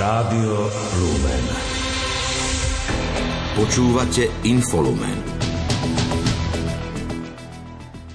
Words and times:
Rádio 0.00 0.64
Lumen. 0.96 1.44
Počúvate 3.52 4.32
Infolumen. 4.48 5.12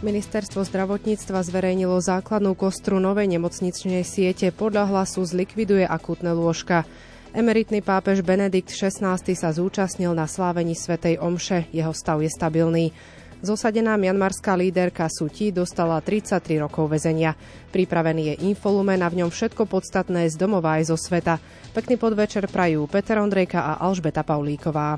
Ministerstvo 0.02 0.66
zdravotníctva 0.66 1.46
zverejnilo 1.46 2.02
základnú 2.02 2.58
kostru 2.58 2.98
novej 2.98 3.30
nemocničnej 3.30 4.02
siete. 4.02 4.50
Podľa 4.50 4.90
hlasu 4.90 5.30
zlikviduje 5.30 5.86
akútne 5.86 6.34
lôžka. 6.34 6.90
Emeritný 7.38 7.86
pápež 7.86 8.26
Benedikt 8.26 8.74
XVI 8.74 9.22
sa 9.22 9.54
zúčastnil 9.54 10.10
na 10.18 10.26
slávení 10.26 10.74
Svetej 10.74 11.22
Omše. 11.22 11.70
Jeho 11.70 11.94
stav 11.94 12.18
je 12.18 12.34
stabilný. 12.34 12.98
Zosadená 13.46 13.94
mianmarská 13.94 14.58
líderka 14.58 15.06
Suti 15.06 15.54
dostala 15.54 16.02
33 16.02 16.66
rokov 16.66 16.90
väzenia. 16.90 17.38
Pripravený 17.70 18.34
je 18.34 18.36
infolumen 18.50 18.98
a 19.06 19.08
v 19.14 19.22
ňom 19.22 19.30
všetko 19.30 19.70
podstatné 19.70 20.26
z 20.34 20.34
domova 20.34 20.82
aj 20.82 20.90
zo 20.90 20.98
sveta. 20.98 21.38
Pekný 21.70 22.02
podvečer 22.02 22.50
prajú 22.50 22.90
Peter 22.90 23.22
Ondrejka 23.22 23.62
a 23.62 23.78
Alžbeta 23.86 24.26
Paulíková. 24.26 24.98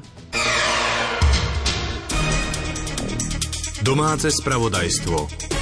Domáce 3.84 4.32
spravodajstvo. 4.32 5.57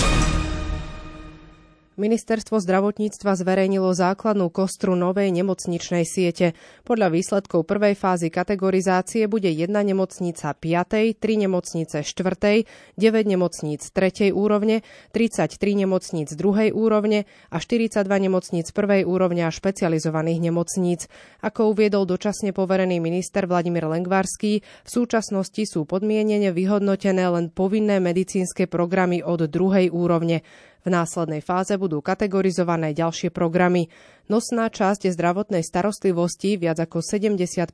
Ministerstvo 1.96 2.60
zdravotníctva 2.60 3.40
zverejnilo 3.40 3.96
základnú 3.96 4.52
kostru 4.52 5.00
novej 5.00 5.32
nemocničnej 5.32 6.04
siete. 6.04 6.52
Podľa 6.84 7.08
výsledkov 7.08 7.64
prvej 7.64 7.96
fázy 7.96 8.28
kategorizácie 8.28 9.32
bude 9.32 9.48
jedna 9.48 9.80
nemocnica 9.80 10.52
5., 10.52 11.16
3 11.16 11.44
nemocnice 11.48 12.04
4., 12.04 12.68
9 13.00 13.32
nemocníc 13.32 13.88
3. 13.96 14.36
úrovne, 14.36 14.84
33 15.16 15.56
nemocníc 15.56 16.36
2. 16.36 16.76
úrovne 16.76 17.24
a 17.48 17.64
42 17.64 18.04
nemocníc 18.04 18.76
1. 18.76 19.08
úrovne 19.08 19.48
a 19.48 19.56
špecializovaných 19.56 20.52
nemocníc. 20.52 21.08
Ako 21.48 21.72
uviedol 21.72 22.04
dočasne 22.04 22.52
poverený 22.52 23.00
minister 23.00 23.48
Vladimír 23.48 23.88
Lengvarský, 23.88 24.60
v 24.60 24.90
súčasnosti 24.92 25.64
sú 25.64 25.88
podmienene 25.88 26.52
vyhodnotené 26.52 27.24
len 27.24 27.48
povinné 27.56 28.04
medicínske 28.04 28.68
programy 28.68 29.24
od 29.24 29.48
druhej 29.48 29.88
úrovne. 29.96 30.44
V 30.86 30.94
následnej 30.94 31.42
fáze 31.42 31.74
budú 31.82 31.98
kategorizované 32.06 32.94
ďalšie 32.94 33.34
programy. 33.34 33.90
Nosná 34.30 34.70
časť 34.70 35.10
zdravotnej 35.10 35.66
starostlivosti, 35.66 36.62
viac 36.62 36.78
ako 36.78 37.02
75% 37.02 37.74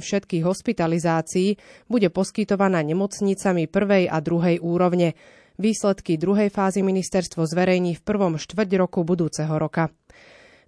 všetkých 0.00 0.42
hospitalizácií, 0.48 1.60
bude 1.92 2.08
poskytovaná 2.08 2.80
nemocnicami 2.80 3.68
prvej 3.68 4.08
a 4.08 4.16
druhej 4.24 4.64
úrovne. 4.64 5.12
Výsledky 5.60 6.16
druhej 6.16 6.48
fázy 6.48 6.80
ministerstvo 6.80 7.44
zverejní 7.44 8.00
v 8.00 8.04
prvom 8.06 8.40
štvrť 8.40 8.70
roku 8.80 9.04
budúceho 9.04 9.52
roka. 9.60 9.92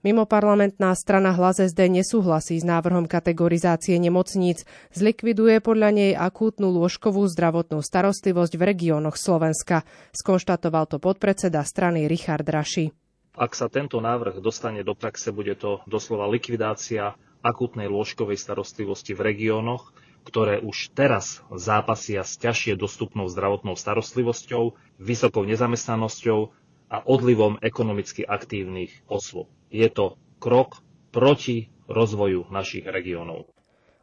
Mimo 0.00 0.24
parlamentná 0.24 0.96
strana 0.96 1.36
Hlas 1.36 1.60
SD 1.60 2.00
nesúhlasí 2.00 2.56
s 2.56 2.64
návrhom 2.64 3.04
kategorizácie 3.04 4.00
nemocníc. 4.00 4.64
Zlikviduje 4.96 5.60
podľa 5.60 5.92
nej 5.92 6.12
akútnu 6.16 6.72
lôžkovú 6.72 7.28
zdravotnú 7.28 7.84
starostlivosť 7.84 8.56
v 8.56 8.62
regiónoch 8.64 9.20
Slovenska. 9.20 9.84
Skonštatoval 10.16 10.88
to 10.88 10.96
podpredseda 11.04 11.60
strany 11.68 12.08
Richard 12.08 12.48
Raši. 12.48 12.96
Ak 13.36 13.52
sa 13.52 13.68
tento 13.68 14.00
návrh 14.00 14.40
dostane 14.40 14.80
do 14.80 14.96
praxe, 14.96 15.36
bude 15.36 15.52
to 15.60 15.84
doslova 15.84 16.24
likvidácia 16.32 17.12
akútnej 17.44 17.92
lôžkovej 17.92 18.40
starostlivosti 18.40 19.12
v 19.12 19.36
regiónoch, 19.36 19.92
ktoré 20.24 20.64
už 20.64 20.96
teraz 20.96 21.44
zápasia 21.52 22.24
s 22.24 22.40
ťažšie 22.40 22.72
dostupnou 22.80 23.28
zdravotnou 23.28 23.76
starostlivosťou, 23.76 24.80
vysokou 24.96 25.44
nezamestnanosťou 25.44 26.56
a 26.88 27.04
odlivom 27.04 27.60
ekonomicky 27.60 28.24
aktívnych 28.24 28.96
osôb 29.04 29.52
je 29.70 29.88
to 29.88 30.18
krok 30.42 30.82
proti 31.14 31.70
rozvoju 31.86 32.50
našich 32.50 32.86
regiónov. 32.86 33.50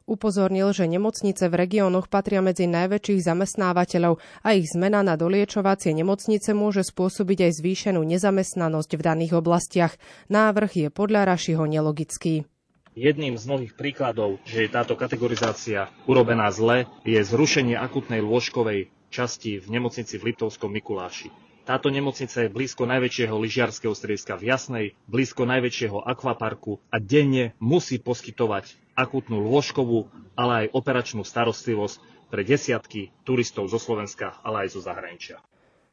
Upozornil, 0.08 0.72
že 0.72 0.88
nemocnice 0.88 1.52
v 1.52 1.68
regiónoch 1.68 2.08
patria 2.08 2.40
medzi 2.40 2.64
najväčších 2.64 3.28
zamestnávateľov 3.28 4.24
a 4.40 4.56
ich 4.56 4.72
zmena 4.72 5.04
na 5.04 5.20
doliečovacie 5.20 5.92
nemocnice 5.92 6.56
môže 6.56 6.88
spôsobiť 6.88 7.44
aj 7.44 7.52
zvýšenú 7.60 8.00
nezamestnanosť 8.08 8.92
v 8.96 9.02
daných 9.04 9.34
oblastiach. 9.36 10.00
Návrh 10.32 10.72
je 10.80 10.88
podľa 10.88 11.28
Rašiho 11.28 11.68
nelogický. 11.68 12.48
Jedným 12.96 13.36
z 13.36 13.44
mnohých 13.52 13.76
príkladov, 13.76 14.40
že 14.48 14.64
je 14.64 14.70
táto 14.72 14.96
kategorizácia 14.96 15.92
urobená 16.08 16.48
zle, 16.56 16.88
je 17.04 17.20
zrušenie 17.20 17.76
akutnej 17.76 18.24
lôžkovej 18.24 18.88
časti 19.12 19.60
v 19.60 19.68
nemocnici 19.76 20.16
v 20.16 20.32
Liptovskom 20.32 20.72
Mikuláši. 20.72 21.47
Táto 21.68 21.92
nemocnica 21.92 22.48
je 22.48 22.48
blízko 22.48 22.88
najväčšieho 22.88 23.36
lyžiarského 23.36 23.92
strediska 23.92 24.40
v 24.40 24.56
Jasnej, 24.56 24.86
blízko 25.12 25.44
najväčšieho 25.44 26.00
akvaparku 26.00 26.80
a 26.88 26.96
denne 26.96 27.52
musí 27.60 28.00
poskytovať 28.00 28.72
akútnu 28.96 29.44
lôžkovú, 29.44 30.08
ale 30.40 30.64
aj 30.64 30.72
operačnú 30.72 31.28
starostlivosť 31.28 32.00
pre 32.32 32.48
desiatky 32.48 33.12
turistov 33.28 33.68
zo 33.68 33.84
Slovenska, 33.84 34.40
ale 34.48 34.64
aj 34.64 34.80
zo 34.80 34.82
zahraničia. 34.88 35.44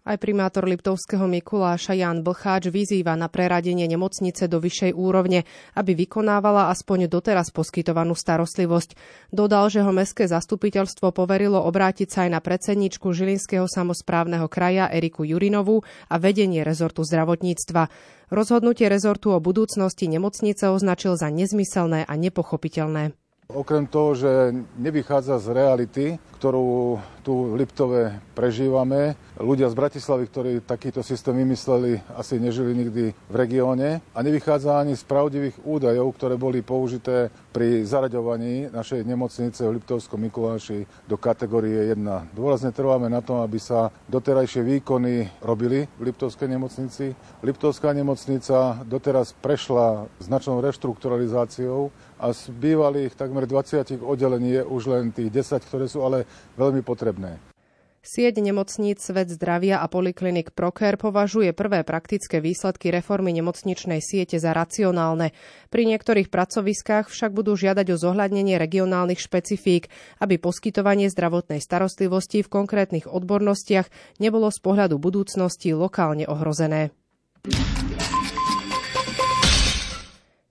Aj 0.04 0.20
primátor 0.20 0.68
Liptovského 0.68 1.24
Mikuláša 1.24 1.96
Jan 1.96 2.20
Blcháč 2.20 2.68
vyzýva 2.68 3.16
na 3.16 3.32
preradenie 3.32 3.88
nemocnice 3.88 4.52
do 4.52 4.60
vyššej 4.60 4.92
úrovne, 4.92 5.48
aby 5.72 5.96
vykonávala 5.96 6.68
aspoň 6.68 7.08
doteraz 7.08 7.48
poskytovanú 7.48 8.12
starostlivosť. 8.12 9.00
Dodal, 9.32 9.72
že 9.72 9.80
ho 9.80 9.88
mestské 9.96 10.28
zastupiteľstvo 10.28 11.08
poverilo 11.08 11.56
obrátiť 11.56 12.08
sa 12.12 12.28
aj 12.28 12.30
na 12.36 12.40
predsedničku 12.44 13.16
Žilinského 13.16 13.64
samozprávneho 13.64 14.44
kraja 14.44 14.92
Eriku 14.92 15.24
Jurinovú 15.24 15.80
a 16.12 16.20
vedenie 16.20 16.60
rezortu 16.68 17.00
zdravotníctva. 17.00 17.88
Rozhodnutie 18.28 18.92
rezortu 18.92 19.32
o 19.32 19.40
budúcnosti 19.40 20.04
nemocnice 20.04 20.68
označil 20.68 21.16
za 21.16 21.32
nezmyselné 21.32 22.04
a 22.04 22.12
nepochopiteľné. 22.12 23.16
Okrem 23.44 23.84
toho, 23.84 24.16
že 24.16 24.56
nevychádza 24.80 25.36
z 25.36 25.46
reality, 25.52 26.04
ktorú 26.40 26.96
tu 27.20 27.52
v 27.52 27.60
Liptove 27.60 28.20
prežívame. 28.32 29.16
Ľudia 29.36 29.68
z 29.68 29.76
Bratislavy, 29.76 30.24
ktorí 30.28 30.52
takýto 30.64 31.04
systém 31.04 31.36
vymysleli, 31.44 32.00
asi 32.16 32.40
nežili 32.40 32.72
nikdy 32.72 33.12
v 33.12 33.34
regióne 33.36 34.00
a 34.12 34.18
nevychádza 34.24 34.80
ani 34.80 34.96
z 34.96 35.04
pravdivých 35.04 35.60
údajov, 35.60 36.16
ktoré 36.16 36.40
boli 36.40 36.60
použité 36.60 37.28
pri 37.52 37.84
zaraďovaní 37.84 38.68
našej 38.72 39.04
nemocnice 39.04 39.60
v 39.64 39.76
Liptovskom 39.76 40.20
Mikuláši 40.20 40.88
do 41.04 41.16
kategórie 41.20 41.92
1. 41.92 42.36
Dôrazne 42.36 42.72
trváme 42.72 43.08
na 43.08 43.24
tom, 43.24 43.40
aby 43.40 43.60
sa 43.60 43.88
doterajšie 44.08 44.64
výkony 44.64 45.28
robili 45.44 45.84
v 46.00 46.12
Liptovskej 46.12 46.48
nemocnici. 46.48 47.12
Liptovská 47.44 47.92
nemocnica 47.92 48.84
doteraz 48.84 49.36
prešla 49.36 50.08
značnou 50.20 50.64
reštrukturalizáciou 50.64 51.92
a 52.18 52.30
z 52.30 52.50
bývalých 52.54 53.18
takmer 53.18 53.46
20 53.48 54.02
oddelení 54.02 54.60
je 54.60 54.62
už 54.64 54.82
len 54.90 55.10
tých 55.10 55.30
10, 55.30 55.64
ktoré 55.66 55.86
sú 55.90 56.02
ale 56.06 56.28
veľmi 56.58 56.84
potrebné. 56.84 57.54
Sieť 58.04 58.36
nemocníc 58.36 59.00
Svet 59.00 59.32
zdravia 59.32 59.80
a 59.80 59.88
poliklinik 59.88 60.52
Proker 60.52 61.00
považuje 61.00 61.56
prvé 61.56 61.88
praktické 61.88 62.36
výsledky 62.36 62.92
reformy 62.92 63.32
nemocničnej 63.32 64.04
siete 64.04 64.36
za 64.36 64.52
racionálne. 64.52 65.32
Pri 65.72 65.88
niektorých 65.88 66.28
pracoviskách 66.28 67.08
však 67.08 67.32
budú 67.32 67.56
žiadať 67.56 67.96
o 67.96 67.96
zohľadnenie 67.96 68.60
regionálnych 68.60 69.24
špecifík, 69.24 69.88
aby 70.20 70.36
poskytovanie 70.36 71.08
zdravotnej 71.08 71.64
starostlivosti 71.64 72.44
v 72.44 72.52
konkrétnych 72.52 73.08
odbornostiach 73.08 73.88
nebolo 74.20 74.52
z 74.52 74.60
pohľadu 74.60 75.00
budúcnosti 75.00 75.72
lokálne 75.72 76.28
ohrozené. 76.28 76.92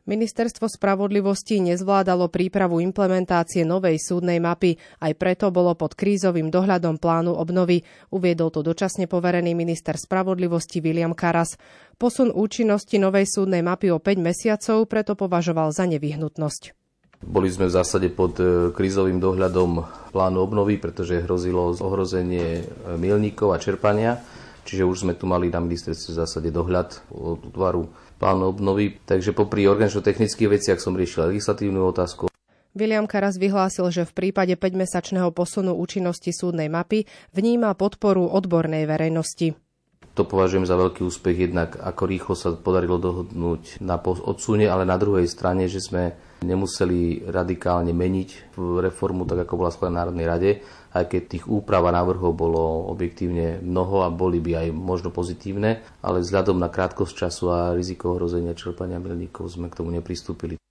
Ministerstvo 0.03 0.67
spravodlivosti 0.67 1.63
nezvládalo 1.63 2.27
prípravu 2.27 2.83
implementácie 2.83 3.63
novej 3.63 4.03
súdnej 4.03 4.35
mapy, 4.35 4.75
aj 4.99 5.15
preto 5.15 5.47
bolo 5.47 5.79
pod 5.79 5.95
krízovým 5.95 6.51
dohľadom 6.51 6.99
plánu 6.99 7.31
obnovy, 7.31 7.87
uviedol 8.11 8.51
to 8.51 8.59
dočasne 8.59 9.07
poverený 9.07 9.55
minister 9.55 9.95
spravodlivosti 9.95 10.83
William 10.83 11.15
Karas. 11.15 11.55
Posun 11.95 12.35
účinnosti 12.35 12.99
novej 12.99 13.31
súdnej 13.31 13.63
mapy 13.63 13.95
o 13.95 14.03
5 14.03 14.19
mesiacov 14.19 14.91
preto 14.91 15.15
považoval 15.15 15.71
za 15.71 15.87
nevyhnutnosť. 15.87 16.75
Boli 17.23 17.47
sme 17.47 17.71
v 17.71 17.75
zásade 17.79 18.11
pod 18.11 18.35
e, 18.43 18.75
krízovým 18.75 19.23
dohľadom 19.23 19.87
plánu 20.11 20.43
obnovy, 20.43 20.83
pretože 20.83 21.23
hrozilo 21.23 21.71
ohrozenie 21.79 22.59
e, 22.59 22.63
milníkov 22.99 23.55
a 23.55 23.57
čerpania. 23.63 24.19
Čiže 24.67 24.83
už 24.83 25.07
sme 25.07 25.15
tu 25.15 25.31
mali 25.31 25.47
na 25.47 25.63
ministerstve 25.63 26.11
v 26.11 26.19
zásade 26.19 26.49
dohľad 26.51 27.07
od 27.15 27.39
útvaru 27.47 27.87
plán 28.17 28.41
obnovy. 28.43 28.97
Takže 29.03 29.31
popri 29.31 29.65
organizačno-technických 29.69 30.49
veciach 30.59 30.79
som 30.81 30.97
riešil 30.97 31.33
legislatívnu 31.33 31.81
otázku. 31.89 32.29
William 32.73 33.05
Karas 33.05 33.37
vyhlásil, 33.37 33.85
že 33.93 34.01
v 34.01 34.13
prípade 34.17 34.57
5-mesačného 34.57 35.29
posunu 35.29 35.77
účinnosti 35.77 36.33
súdnej 36.33 36.73
mapy 36.73 37.05
vníma 37.37 37.77
podporu 37.77 38.25
odbornej 38.25 38.89
verejnosti. 38.89 39.53
To 40.13 40.29
považujem 40.29 40.69
za 40.69 40.77
veľký 40.77 41.01
úspech, 41.05 41.49
jednak 41.49 41.73
ako 41.77 42.03
rýchlo 42.05 42.33
sa 42.37 42.53
podarilo 42.53 43.01
dohodnúť 43.01 43.81
na 43.81 43.97
odsune, 44.01 44.69
ale 44.69 44.85
na 44.85 44.93
druhej 44.97 45.25
strane, 45.25 45.65
že 45.65 45.81
sme 45.81 46.13
nemuseli 46.45 47.29
radikálne 47.33 47.97
meniť 47.97 48.57
reformu, 48.57 49.25
tak 49.25 49.49
ako 49.49 49.53
bola 49.57 49.73
schválená 49.73 50.05
Národnej 50.05 50.27
rade, 50.29 50.51
aj 50.93 51.05
keď 51.09 51.21
tých 51.27 51.45
úprav 51.49 51.83
a 51.89 51.91
návrhov 51.91 52.37
bolo 52.37 52.89
objektívne 52.93 53.59
mnoho 53.59 54.05
a 54.05 54.13
boli 54.13 54.37
by 54.37 54.65
aj 54.65 54.67
možno 54.71 55.09
pozitívne, 55.09 55.81
ale 56.05 56.21
vzhľadom 56.21 56.61
na 56.61 56.69
krátkosť 56.69 57.13
času 57.13 57.45
a 57.49 57.59
riziko 57.73 58.13
ohrozenia 58.13 58.53
čerpania 58.53 59.01
milníkov 59.01 59.49
sme 59.49 59.67
k 59.73 59.77
tomu 59.81 59.89
nepristúpili. 59.89 60.61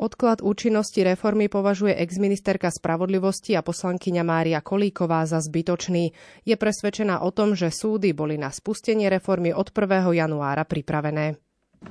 Odklad 0.00 0.40
účinnosti 0.40 1.04
reformy 1.04 1.52
považuje 1.52 1.92
exministerka 1.92 2.72
spravodlivosti 2.72 3.52
a 3.52 3.60
poslankyňa 3.60 4.22
Mária 4.24 4.60
Kolíková 4.64 5.28
za 5.28 5.44
zbytočný. 5.44 6.16
Je 6.48 6.56
presvedčená 6.56 7.20
o 7.20 7.28
tom, 7.28 7.52
že 7.52 7.68
súdy 7.68 8.16
boli 8.16 8.40
na 8.40 8.48
spustenie 8.48 9.12
reformy 9.12 9.52
od 9.52 9.68
1. 9.68 10.08
januára 10.16 10.64
pripravené. 10.64 11.49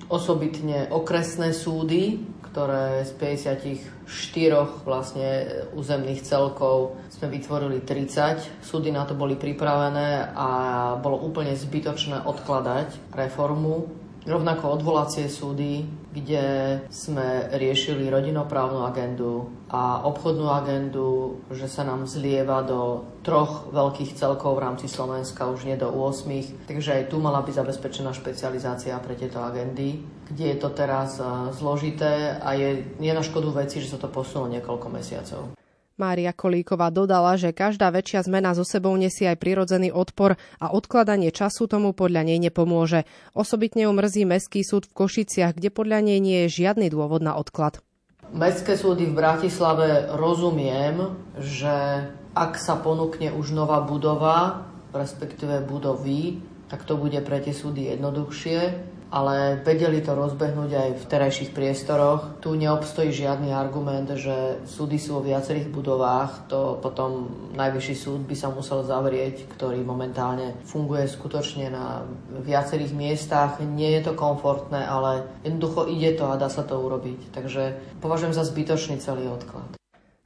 Osobitne 0.09 0.89
okresné 0.89 1.53
súdy, 1.53 2.17
ktoré 2.49 3.05
z 3.05 3.13
54 3.13 4.81
vlastne 4.81 5.29
územných 5.77 6.25
celkov 6.25 6.97
sme 7.13 7.29
vytvorili 7.29 7.85
30. 7.85 8.65
Súdy 8.65 8.89
na 8.89 9.05
to 9.05 9.13
boli 9.13 9.37
pripravené 9.37 10.33
a 10.33 10.49
bolo 10.97 11.21
úplne 11.21 11.53
zbytočné 11.53 12.25
odkladať 12.25 13.13
reformu 13.13 13.85
Rovnako 14.27 14.75
odvolacie 14.75 15.31
súdy, 15.31 15.87
kde 16.11 16.43
sme 16.91 17.47
riešili 17.55 18.11
rodinoprávnu 18.11 18.83
agendu 18.83 19.47
a 19.71 20.03
obchodnú 20.03 20.51
agendu, 20.51 21.39
že 21.53 21.71
sa 21.71 21.87
nám 21.87 22.03
zlieva 22.03 22.59
do 22.67 23.07
troch 23.23 23.71
veľkých 23.71 24.19
celkov 24.19 24.59
v 24.59 24.63
rámci 24.67 24.91
Slovenska, 24.91 25.47
už 25.47 25.63
nie 25.63 25.79
do 25.79 25.87
8. 25.87 26.67
Takže 26.67 26.99
aj 26.99 27.03
tu 27.07 27.23
mala 27.23 27.39
byť 27.45 27.63
zabezpečená 27.63 28.11
špecializácia 28.11 28.99
pre 28.99 29.15
tieto 29.15 29.39
agendy, 29.39 30.03
kde 30.27 30.45
je 30.51 30.57
to 30.59 30.69
teraz 30.75 31.21
eh, 31.23 31.25
zložité 31.55 32.35
a 32.43 32.59
je, 32.59 32.99
je 32.99 33.11
na 33.15 33.23
škodu 33.23 33.55
veci, 33.55 33.79
že 33.79 33.95
sa 33.95 34.01
to 34.01 34.11
posunulo 34.11 34.51
niekoľko 34.51 34.87
mesiacov. 34.91 35.55
Mária 35.99 36.31
Kolíková 36.31 36.89
dodala, 36.89 37.35
že 37.35 37.51
každá 37.51 37.91
väčšia 37.91 38.23
zmena 38.23 38.55
so 38.55 38.63
sebou 38.63 38.95
nesie 38.95 39.27
aj 39.27 39.37
prirodzený 39.37 39.91
odpor 39.91 40.39
a 40.57 40.71
odkladanie 40.71 41.29
času 41.35 41.67
tomu 41.67 41.91
podľa 41.91 42.23
nej 42.23 42.39
nepomôže. 42.39 43.03
Osobitne 43.35 43.85
ju 43.85 43.91
mrzí 43.91 44.23
Mestský 44.23 44.63
súd 44.63 44.87
v 44.87 44.95
Košiciach, 44.95 45.59
kde 45.59 45.69
podľa 45.69 45.99
nej 46.01 46.23
nie 46.23 46.47
je 46.47 46.63
žiadny 46.63 46.87
dôvod 46.87 47.19
na 47.19 47.35
odklad. 47.35 47.83
Mestské 48.31 48.79
súdy 48.79 49.09
v 49.09 49.17
Bratislave 49.19 50.15
rozumiem, 50.15 51.13
že 51.35 52.07
ak 52.31 52.55
sa 52.55 52.79
ponúkne 52.79 53.35
už 53.35 53.51
nová 53.51 53.83
budova, 53.83 54.69
respektíve 54.95 55.65
budovy, 55.65 56.39
tak 56.69 56.85
to 56.85 56.95
bude 56.95 57.17
pre 57.25 57.41
tie 57.41 57.51
súdy 57.51 57.89
jednoduchšie 57.89 58.97
ale 59.09 59.57
vedeli 59.65 60.05
to 60.05 60.13
rozbehnúť 60.13 60.71
aj 60.73 60.89
v 61.01 61.03
terajších 61.09 61.51
priestoroch. 61.53 62.37
Tu 62.45 62.53
neobstojí 62.53 63.09
žiadny 63.09 63.49
argument, 63.49 64.05
že 64.13 64.61
súdy 64.69 65.01
sú 65.01 65.17
vo 65.17 65.25
viacerých 65.25 65.73
budovách. 65.73 66.45
To 66.53 66.77
potom 66.77 67.29
najvyšší 67.57 67.95
súd 67.97 68.21
by 68.29 68.35
sa 68.37 68.53
musel 68.53 68.85
zavrieť, 68.85 69.49
ktorý 69.57 69.81
momentálne 69.81 70.53
funguje 70.69 71.09
skutočne 71.09 71.73
na 71.73 72.05
viacerých 72.45 72.93
miestach. 72.93 73.57
Nie 73.61 73.97
je 73.99 74.13
to 74.13 74.13
komfortné, 74.13 74.85
ale 74.85 75.25
jednoducho 75.41 75.89
ide 75.89 76.13
to 76.13 76.29
a 76.29 76.37
dá 76.37 76.47
sa 76.47 76.61
to 76.61 76.77
urobiť. 76.77 77.33
Takže 77.33 77.97
považujem 78.05 78.37
za 78.37 78.45
zbytočný 78.45 79.01
celý 79.01 79.25
odklad. 79.25 79.78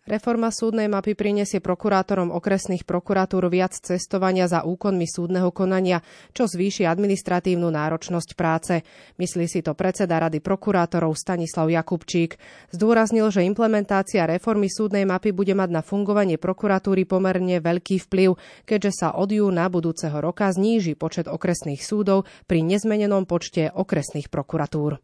Reforma 0.04 0.52
súdnej 0.52 0.92
mapy 0.92 1.16
prinesie 1.16 1.64
prokurátorom 1.64 2.28
okresných 2.36 2.84
prokuratúr 2.84 3.48
viac 3.48 3.72
cestovania 3.72 4.52
za 4.52 4.68
úkonmi 4.68 5.08
súdneho 5.08 5.56
konania, 5.56 6.04
čo 6.36 6.44
zvýši 6.44 6.84
administratívnu 6.84 7.72
náročnosť 7.72 8.30
práce. 8.36 8.84
Myslí 9.16 9.48
si 9.48 9.64
to 9.64 9.72
predseda 9.72 10.20
Rady 10.20 10.44
prokurátorov 10.44 11.16
Stanislav 11.16 11.72
Jakubčík. 11.72 12.36
Zdôraznil, 12.76 13.32
že 13.32 13.48
implementácia 13.48 14.28
reformy 14.28 14.68
súdnej 14.68 15.08
mapy 15.08 15.32
bude 15.32 15.56
mať 15.56 15.72
na 15.72 15.80
fungovanie 15.80 16.36
prokuratúry 16.36 17.08
pomerne 17.08 17.64
veľký 17.64 18.04
vplyv, 18.04 18.36
keďže 18.68 18.92
sa 18.92 19.08
od 19.16 19.32
júna 19.32 19.72
budúceho 19.72 20.20
roka 20.20 20.52
zníži 20.52 21.00
počet 21.00 21.32
okresných 21.32 21.80
súdov 21.80 22.28
pri 22.44 22.60
nezmenenom 22.60 23.24
počte 23.24 23.72
okresných 23.72 24.28
prokuratúr. 24.28 25.00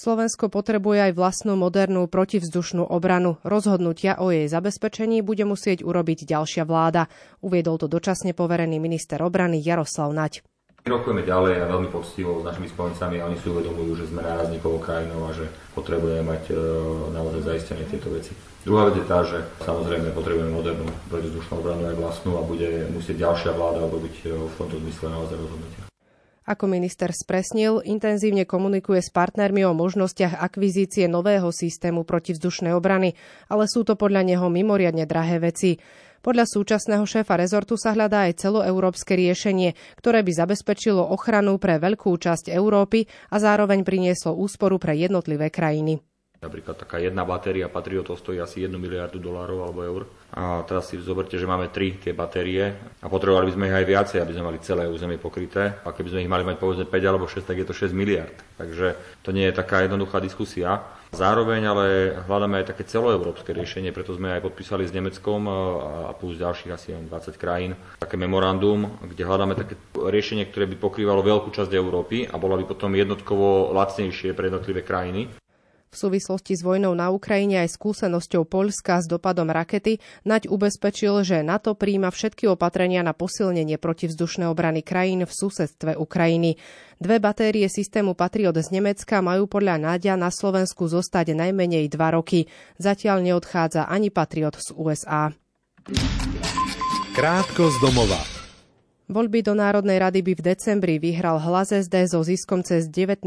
Slovensko 0.00 0.48
potrebuje 0.48 1.12
aj 1.12 1.12
vlastnú 1.12 1.60
modernú 1.60 2.08
protivzdušnú 2.08 2.88
obranu. 2.88 3.36
Rozhodnutia 3.44 4.16
o 4.16 4.32
jej 4.32 4.48
zabezpečení 4.48 5.20
bude 5.20 5.44
musieť 5.44 5.84
urobiť 5.84 6.24
ďalšia 6.24 6.64
vláda. 6.64 7.12
Uviedol 7.44 7.76
to 7.76 7.84
dočasne 7.84 8.32
poverený 8.32 8.80
minister 8.80 9.20
obrany 9.20 9.60
Jaroslav 9.60 10.08
Naď. 10.16 10.40
Rokujeme 10.88 11.20
ďalej 11.20 11.60
a 11.60 11.68
veľmi 11.68 11.92
poctivo 11.92 12.40
s 12.40 12.48
našimi 12.48 12.72
spojencami 12.72 13.20
a 13.20 13.28
oni 13.28 13.36
si 13.44 13.52
uvedomujú, 13.52 14.00
že 14.00 14.08
sme 14.08 14.24
nárazníkovou 14.24 14.80
krajinou 14.80 15.28
a 15.28 15.36
že 15.36 15.44
potrebujeme 15.76 16.24
mať 16.24 16.48
e, 16.48 16.54
naozaj 17.12 17.40
zaistené 17.44 17.84
tieto 17.84 18.08
veci. 18.08 18.32
Druhá 18.64 18.88
vec 18.88 18.96
je 18.96 19.04
tá, 19.04 19.20
že 19.20 19.44
samozrejme 19.60 20.16
potrebujeme 20.16 20.48
modernú 20.48 20.88
protivzdušnú 21.12 21.60
obranu 21.60 21.84
aj 21.92 22.00
vlastnú 22.00 22.40
a 22.40 22.48
bude 22.48 22.88
musieť 22.88 23.28
ďalšia 23.28 23.52
vláda 23.52 23.84
urobiť 23.84 24.14
e, 24.24 24.48
v 24.48 24.54
tomto 24.56 24.80
zmysle 24.80 25.12
naozaj 25.12 25.36
rozhodnutia. 25.36 25.89
Ako 26.50 26.66
minister 26.66 27.14
spresnil, 27.14 27.78
intenzívne 27.86 28.42
komunikuje 28.42 28.98
s 28.98 29.14
partnermi 29.14 29.62
o 29.62 29.70
možnostiach 29.70 30.34
akvizície 30.34 31.06
nového 31.06 31.54
systému 31.54 32.02
protivzdušnej 32.02 32.74
obrany, 32.74 33.14
ale 33.46 33.70
sú 33.70 33.86
to 33.86 33.94
podľa 33.94 34.26
neho 34.26 34.50
mimoriadne 34.50 35.06
drahé 35.06 35.38
veci. 35.38 35.78
Podľa 36.18 36.50
súčasného 36.50 37.06
šéfa 37.06 37.38
rezortu 37.38 37.78
sa 37.78 37.94
hľadá 37.94 38.26
aj 38.26 38.42
celoeurópske 38.42 39.14
riešenie, 39.14 39.78
ktoré 40.02 40.26
by 40.26 40.32
zabezpečilo 40.42 41.06
ochranu 41.14 41.54
pre 41.62 41.78
veľkú 41.78 42.18
časť 42.18 42.50
Európy 42.50 43.06
a 43.30 43.38
zároveň 43.38 43.86
prinieslo 43.86 44.34
úsporu 44.34 44.82
pre 44.82 44.98
jednotlivé 44.98 45.54
krajiny. 45.54 46.02
Napríklad 46.40 46.72
taká 46.72 46.96
jedna 46.96 47.28
batéria 47.28 47.68
Patriotov 47.68 48.16
stojí 48.16 48.40
asi 48.40 48.64
1 48.64 48.72
miliardu 48.80 49.20
dolárov 49.20 49.60
alebo 49.60 49.80
eur. 49.84 50.02
A 50.32 50.64
teraz 50.64 50.88
si 50.88 50.96
zoberte, 50.96 51.36
že 51.36 51.44
máme 51.44 51.68
tri 51.68 52.00
tie 52.00 52.16
batérie 52.16 52.80
a 53.04 53.12
potrebovali 53.12 53.52
by 53.52 53.54
sme 53.60 53.68
ich 53.68 53.76
aj 53.76 53.84
viacej, 53.84 54.18
aby 54.24 54.32
sme 54.32 54.48
mali 54.48 54.58
celé 54.64 54.88
územie 54.88 55.20
pokryté. 55.20 55.76
A 55.84 55.92
keby 55.92 56.08
sme 56.08 56.24
ich 56.24 56.32
mali 56.32 56.48
mať 56.48 56.56
povedzme 56.56 56.88
5 56.88 56.96
alebo 57.12 57.28
6, 57.28 57.44
tak 57.44 57.60
je 57.60 57.68
to 57.68 57.76
6 57.76 57.92
miliard. 57.92 58.32
Takže 58.56 58.96
to 59.20 59.36
nie 59.36 59.52
je 59.52 59.52
taká 59.52 59.84
jednoduchá 59.84 60.16
diskusia. 60.24 60.80
Zároveň 61.12 61.60
ale 61.68 61.86
hľadáme 62.24 62.64
aj 62.64 62.72
také 62.72 62.88
celoeurópske 62.88 63.52
riešenie, 63.52 63.92
preto 63.92 64.16
sme 64.16 64.32
aj 64.32 64.40
podpísali 64.40 64.88
s 64.88 64.96
Nemeckom 64.96 65.44
a 65.44 66.16
plus 66.16 66.40
ďalších 66.40 66.72
asi 66.72 66.96
20 66.96 67.36
krajín 67.36 67.76
také 68.00 68.14
memorandum, 68.16 68.88
kde 69.04 69.28
hľadáme 69.28 69.58
také 69.58 69.74
riešenie, 69.92 70.48
ktoré 70.48 70.70
by 70.70 70.76
pokrývalo 70.78 71.20
veľkú 71.20 71.50
časť 71.52 71.74
Európy 71.74 72.30
a 72.30 72.38
bolo 72.40 72.56
by 72.56 72.64
potom 72.64 72.94
jednotkovo 72.94 73.74
lacnejšie 73.74 74.32
pre 74.38 74.48
jednotlivé 74.48 74.86
krajiny. 74.86 75.39
V 75.90 75.96
súvislosti 75.98 76.54
s 76.54 76.62
vojnou 76.62 76.94
na 76.94 77.10
Ukrajine 77.10 77.66
aj 77.66 77.74
skúsenosťou 77.74 78.46
Poľska 78.46 79.02
s 79.02 79.10
dopadom 79.10 79.50
rakety 79.50 79.98
Naď 80.22 80.46
ubezpečil, 80.46 81.26
že 81.26 81.42
NATO 81.42 81.74
príjma 81.74 82.14
všetky 82.14 82.46
opatrenia 82.46 83.02
na 83.02 83.10
posilnenie 83.10 83.74
protivzdušnej 83.74 84.46
obrany 84.46 84.86
krajín 84.86 85.26
v 85.26 85.32
susedstve 85.34 85.98
Ukrajiny. 85.98 86.54
Dve 87.02 87.18
batérie 87.18 87.66
systému 87.66 88.14
Patriot 88.14 88.54
z 88.54 88.70
Nemecka 88.70 89.18
majú 89.18 89.50
podľa 89.50 89.82
Náďa 89.82 90.14
na 90.14 90.30
Slovensku 90.30 90.86
zostať 90.86 91.34
najmenej 91.34 91.90
dva 91.90 92.14
roky. 92.14 92.46
Zatiaľ 92.78 93.26
neodchádza 93.26 93.90
ani 93.90 94.14
Patriot 94.14 94.62
z 94.62 94.70
USA. 94.78 95.34
Krátko 97.18 97.66
z 97.66 97.76
domova. 97.82 98.39
Voľby 99.10 99.42
do 99.42 99.58
Národnej 99.58 99.98
rady 99.98 100.22
by 100.22 100.38
v 100.38 100.54
decembri 100.54 101.02
vyhral 101.02 101.42
hlas 101.42 101.74
SD 101.74 102.14
so 102.14 102.22
ziskom 102.22 102.62
cez 102.62 102.86
19% 102.86 103.26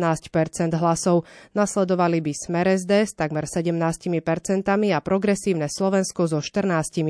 hlasov. 0.79 1.27
Nasledovali 1.51 2.23
by 2.23 2.31
Smer 2.31 2.71
SD 2.71 3.03
s 3.03 3.11
takmer 3.11 3.43
17% 3.43 3.83
a 4.71 4.99
progresívne 5.03 5.67
Slovensko 5.67 6.31
so 6.31 6.39
14% 6.39 7.03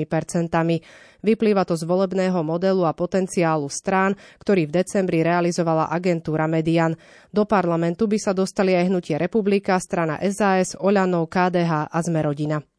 Vyplýva 1.21 1.69
to 1.69 1.77
z 1.77 1.85
volebného 1.85 2.41
modelu 2.41 2.89
a 2.89 2.97
potenciálu 2.97 3.69
strán, 3.69 4.17
ktorý 4.41 4.65
v 4.65 4.81
decembri 4.81 5.21
realizovala 5.21 5.93
agentúra 5.93 6.49
Median. 6.49 6.97
Do 7.29 7.45
parlamentu 7.45 8.09
by 8.09 8.17
sa 8.17 8.33
dostali 8.33 8.73
aj 8.73 8.89
hnutie 8.89 9.21
Republika, 9.21 9.77
strana 9.77 10.17
SAS, 10.33 10.73
Oľanov, 10.81 11.29
KDH 11.29 11.93
a 11.93 11.99
Zmerodina. 12.01 12.72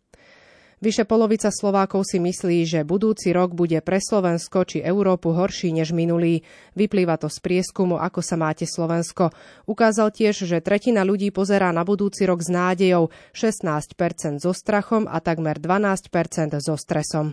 Vyše 0.84 1.08
polovica 1.08 1.48
Slovákov 1.48 2.04
si 2.04 2.20
myslí, 2.20 2.68
že 2.68 2.84
budúci 2.84 3.32
rok 3.32 3.56
bude 3.56 3.80
pre 3.80 4.04
Slovensko 4.04 4.68
či 4.68 4.84
Európu 4.84 5.32
horší 5.32 5.72
než 5.72 5.96
minulý. 5.96 6.44
Vyplýva 6.76 7.16
to 7.16 7.32
z 7.32 7.40
prieskumu, 7.40 7.96
ako 7.96 8.20
sa 8.20 8.36
máte 8.36 8.68
Slovensko. 8.68 9.32
Ukázal 9.64 10.12
tiež, 10.12 10.44
že 10.44 10.60
tretina 10.60 11.00
ľudí 11.00 11.32
pozerá 11.32 11.72
na 11.72 11.88
budúci 11.88 12.28
rok 12.28 12.44
s 12.44 12.52
nádejou, 12.52 13.08
16% 13.32 14.44
so 14.44 14.52
strachom 14.52 15.08
a 15.08 15.24
takmer 15.24 15.56
12% 15.56 16.60
so 16.60 16.76
stresom. 16.76 17.32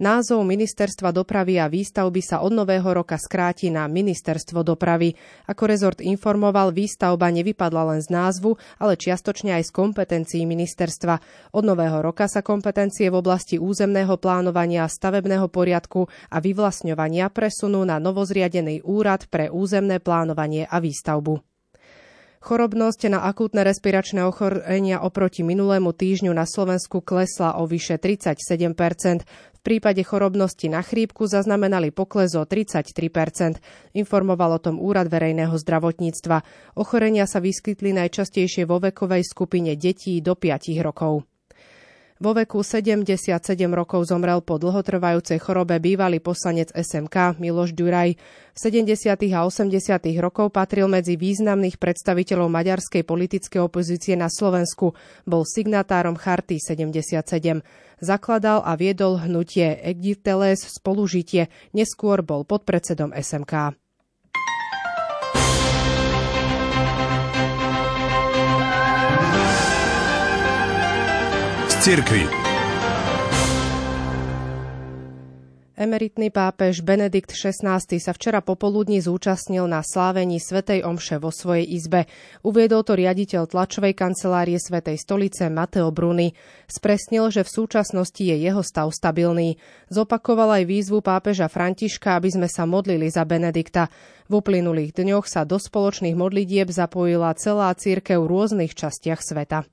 Názov 0.00 0.48
Ministerstva 0.48 1.12
dopravy 1.12 1.60
a 1.60 1.68
výstavby 1.68 2.24
sa 2.24 2.40
od 2.40 2.56
nového 2.56 2.88
roka 2.96 3.20
skráti 3.20 3.68
na 3.68 3.84
Ministerstvo 3.84 4.64
dopravy. 4.64 5.12
Ako 5.44 5.68
rezort 5.68 6.00
informoval, 6.00 6.72
výstavba 6.72 7.28
nevypadla 7.28 7.92
len 7.92 8.00
z 8.00 8.08
názvu, 8.08 8.56
ale 8.80 8.96
čiastočne 8.96 9.52
aj 9.60 9.68
z 9.68 9.70
kompetencií 9.76 10.48
ministerstva. 10.48 11.20
Od 11.52 11.64
nového 11.68 12.00
roka 12.00 12.24
sa 12.24 12.40
kompetencie 12.40 13.12
v 13.12 13.20
oblasti 13.20 13.60
územného 13.60 14.16
plánovania, 14.16 14.88
stavebného 14.88 15.52
poriadku 15.52 16.08
a 16.32 16.40
vyvlastňovania 16.40 17.28
presunú 17.28 17.84
na 17.84 18.00
novozriadený 18.00 18.80
úrad 18.88 19.28
pre 19.28 19.52
územné 19.52 20.00
plánovanie 20.00 20.64
a 20.64 20.80
výstavbu. 20.80 21.52
Chorobnosť 22.42 23.06
na 23.06 23.22
akútne 23.22 23.62
respiračné 23.62 24.26
ochorenia 24.26 24.98
oproti 25.06 25.46
minulému 25.46 25.94
týždňu 25.94 26.34
na 26.34 26.42
Slovensku 26.42 26.98
klesla 26.98 27.54
o 27.62 27.70
vyše 27.70 28.02
37 28.02 28.74
prípade 29.62 30.02
chorobnosti 30.02 30.68
na 30.68 30.82
chrípku 30.82 31.24
zaznamenali 31.24 31.94
pokles 31.94 32.36
o 32.36 32.44
33%, 32.44 33.62
informoval 33.96 34.58
o 34.58 34.60
tom 34.60 34.76
Úrad 34.82 35.08
verejného 35.08 35.54
zdravotníctva. 35.56 36.42
Ochorenia 36.76 37.24
sa 37.24 37.40
vyskytli 37.40 37.96
najčastejšie 37.96 38.68
vo 38.68 38.82
vekovej 38.82 39.24
skupine 39.24 39.78
detí 39.78 40.20
do 40.20 40.36
5 40.36 40.76
rokov. 40.82 41.31
Vo 42.22 42.38
veku 42.38 42.62
77 42.62 43.34
rokov 43.74 44.06
zomrel 44.06 44.46
po 44.46 44.54
dlhotrvajúcej 44.54 45.42
chorobe 45.42 45.82
bývalý 45.82 46.22
poslanec 46.22 46.70
SMK 46.70 47.34
Miloš 47.42 47.74
Duraj. 47.74 48.14
V 48.54 48.58
70. 48.62 49.10
a 49.34 49.42
80. 49.42 49.74
rokov 50.22 50.54
patril 50.54 50.86
medzi 50.86 51.18
významných 51.18 51.82
predstaviteľov 51.82 52.46
maďarskej 52.46 53.02
politickej 53.02 53.66
opozície 53.66 54.14
na 54.14 54.30
Slovensku. 54.30 54.94
Bol 55.26 55.42
signatárom 55.42 56.14
Charty 56.14 56.62
77. 56.62 57.26
Zakladal 57.98 58.62
a 58.62 58.78
viedol 58.78 59.18
hnutie 59.18 59.82
Egiteles 59.82 60.62
spolužitie. 60.62 61.50
Neskôr 61.74 62.22
bol 62.22 62.46
podpredsedom 62.46 63.10
SMK. 63.18 63.81
Cirkvi. 71.82 72.22
Emeritný 75.74 76.30
pápež 76.30 76.78
Benedikt 76.86 77.34
XVI 77.34 77.82
sa 77.82 78.14
včera 78.14 78.38
popoludní 78.38 79.02
zúčastnil 79.02 79.66
na 79.66 79.82
slávení 79.82 80.38
Svetej 80.38 80.86
Omše 80.86 81.18
vo 81.18 81.34
svojej 81.34 81.66
izbe. 81.66 82.06
Uviedol 82.46 82.86
to 82.86 82.94
riaditeľ 82.94 83.50
tlačovej 83.50 83.98
kancelárie 83.98 84.62
Svetej 84.62 84.94
stolice 84.94 85.50
Mateo 85.50 85.90
Bruni. 85.90 86.30
Spresnil, 86.70 87.34
že 87.34 87.42
v 87.42 87.50
súčasnosti 87.50 88.22
je 88.22 88.36
jeho 88.38 88.62
stav 88.62 88.86
stabilný. 88.94 89.58
Zopakoval 89.90 90.62
aj 90.62 90.70
výzvu 90.70 91.02
pápeža 91.02 91.50
Františka, 91.50 92.14
aby 92.14 92.30
sme 92.30 92.46
sa 92.46 92.62
modlili 92.62 93.10
za 93.10 93.26
Benedikta. 93.26 93.90
V 94.30 94.38
uplynulých 94.38 94.94
dňoch 94.94 95.26
sa 95.26 95.42
do 95.42 95.58
spoločných 95.58 96.14
modlitieb 96.14 96.70
zapojila 96.70 97.34
celá 97.34 97.74
církev 97.74 98.22
v 98.22 98.30
rôznych 98.30 98.70
častiach 98.70 99.18
sveta. 99.18 99.66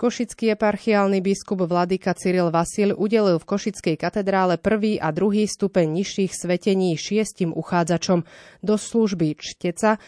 Košický 0.00 0.56
eparchiálny 0.56 1.20
biskup 1.20 1.60
Vladyka 1.68 2.16
Cyril 2.16 2.48
Vasil 2.48 2.96
udelil 2.96 3.36
v 3.36 3.44
Košickej 3.44 4.00
katedrále 4.00 4.56
prvý 4.56 4.96
a 4.96 5.12
druhý 5.12 5.44
stupeň 5.44 6.00
nižších 6.00 6.32
svetení 6.32 6.96
šiestim 6.96 7.52
uchádzačom. 7.52 8.24
Do 8.64 8.80
služby 8.80 9.36
čteca 9.36 10.00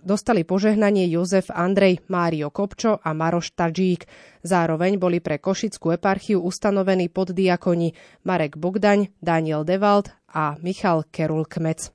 dostali 0.00 0.40
požehnanie 0.48 1.04
Jozef 1.12 1.52
Andrej, 1.52 2.00
Mário 2.08 2.48
Kopčo 2.48 2.96
a 2.96 3.12
Maroš 3.12 3.52
Tadžík. 3.52 4.08
Zároveň 4.40 4.96
boli 4.96 5.20
pre 5.20 5.36
Košickú 5.36 5.92
eparchiu 5.92 6.40
ustanovení 6.40 7.12
poddiakoni 7.12 7.92
Marek 8.24 8.56
Bogdaň, 8.56 9.12
Daniel 9.20 9.68
Devald 9.68 10.16
a 10.32 10.56
Michal 10.64 11.04
Kerul 11.12 11.44
Kmec. 11.44 11.92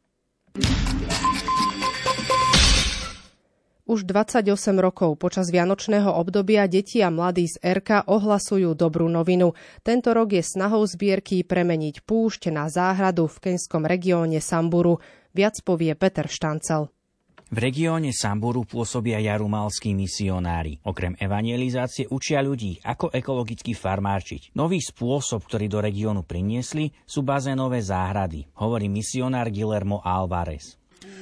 Už 3.92 4.08
28 4.08 4.48
rokov 4.80 5.20
počas 5.20 5.52
vianočného 5.52 6.16
obdobia 6.16 6.64
deti 6.72 7.04
a 7.04 7.12
mladí 7.12 7.52
z 7.52 7.60
RK 7.60 8.08
ohlasujú 8.08 8.72
dobrú 8.72 9.12
novinu. 9.12 9.52
Tento 9.84 10.16
rok 10.16 10.32
je 10.32 10.40
snahou 10.40 10.88
zbierky 10.88 11.44
premeniť 11.44 12.08
púšť 12.08 12.56
na 12.56 12.72
záhradu 12.72 13.28
v 13.28 13.52
keňskom 13.52 13.84
regióne 13.84 14.40
Samburu. 14.40 15.04
Viac 15.36 15.60
povie 15.68 15.92
Peter 16.00 16.24
Štancel. 16.24 16.88
V 17.52 17.58
regióne 17.60 18.16
Samburu 18.16 18.64
pôsobia 18.64 19.20
jarumalskí 19.20 19.92
misionári. 19.92 20.80
Okrem 20.88 21.20
evangelizácie 21.20 22.08
učia 22.08 22.40
ľudí, 22.40 22.80
ako 22.88 23.12
ekologicky 23.12 23.76
farmárčiť. 23.76 24.56
Nový 24.56 24.80
spôsob, 24.80 25.44
ktorý 25.52 25.68
do 25.68 25.84
regiónu 25.84 26.24
priniesli, 26.24 26.96
sú 27.04 27.28
bazénové 27.28 27.84
záhrady, 27.84 28.48
hovorí 28.56 28.88
misionár 28.88 29.52
Guillermo 29.52 30.00
Alvarez. 30.00 30.80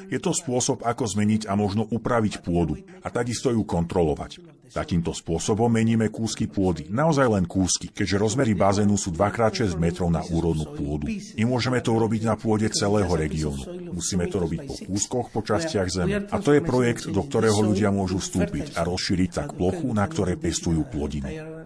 Je 0.09 0.17
to 0.17 0.33
spôsob, 0.33 0.81
ako 0.81 1.05
zmeniť 1.05 1.45
a 1.45 1.53
možno 1.53 1.85
upraviť 1.85 2.41
pôdu 2.41 2.81
a 3.03 3.07
takisto 3.13 3.53
ju 3.53 3.61
kontrolovať. 3.63 4.59
Takýmto 4.69 5.17
spôsobom 5.17 5.65
meníme 5.65 6.13
kúsky 6.13 6.45
pôdy, 6.45 6.85
naozaj 6.93 7.25
len 7.25 7.49
kúsky, 7.49 7.89
keďže 7.89 8.21
rozmery 8.21 8.53
bazénu 8.53 9.01
sú 9.01 9.09
2x6 9.09 9.73
metrov 9.81 10.13
na 10.13 10.21
úrodnú 10.21 10.69
pôdu. 10.77 11.09
Nemôžeme 11.33 11.81
to 11.81 11.97
urobiť 11.97 12.21
na 12.29 12.37
pôde 12.37 12.69
celého 12.69 13.09
regiónu. 13.09 13.65
Musíme 13.89 14.29
to 14.29 14.37
robiť 14.37 14.69
po 14.69 14.75
kúskoch, 14.85 15.33
po 15.33 15.41
častiach 15.41 15.89
zeme. 15.89 16.29
A 16.29 16.37
to 16.37 16.53
je 16.53 16.61
projekt, 16.61 17.09
do 17.09 17.25
ktorého 17.25 17.57
ľudia 17.65 17.89
môžu 17.89 18.21
vstúpiť 18.21 18.77
a 18.77 18.85
rozšíriť 18.85 19.29
tak 19.33 19.49
plochu, 19.57 19.89
na 19.89 20.05
ktorej 20.05 20.37
pestujú 20.37 20.85
plodiny. 20.85 21.58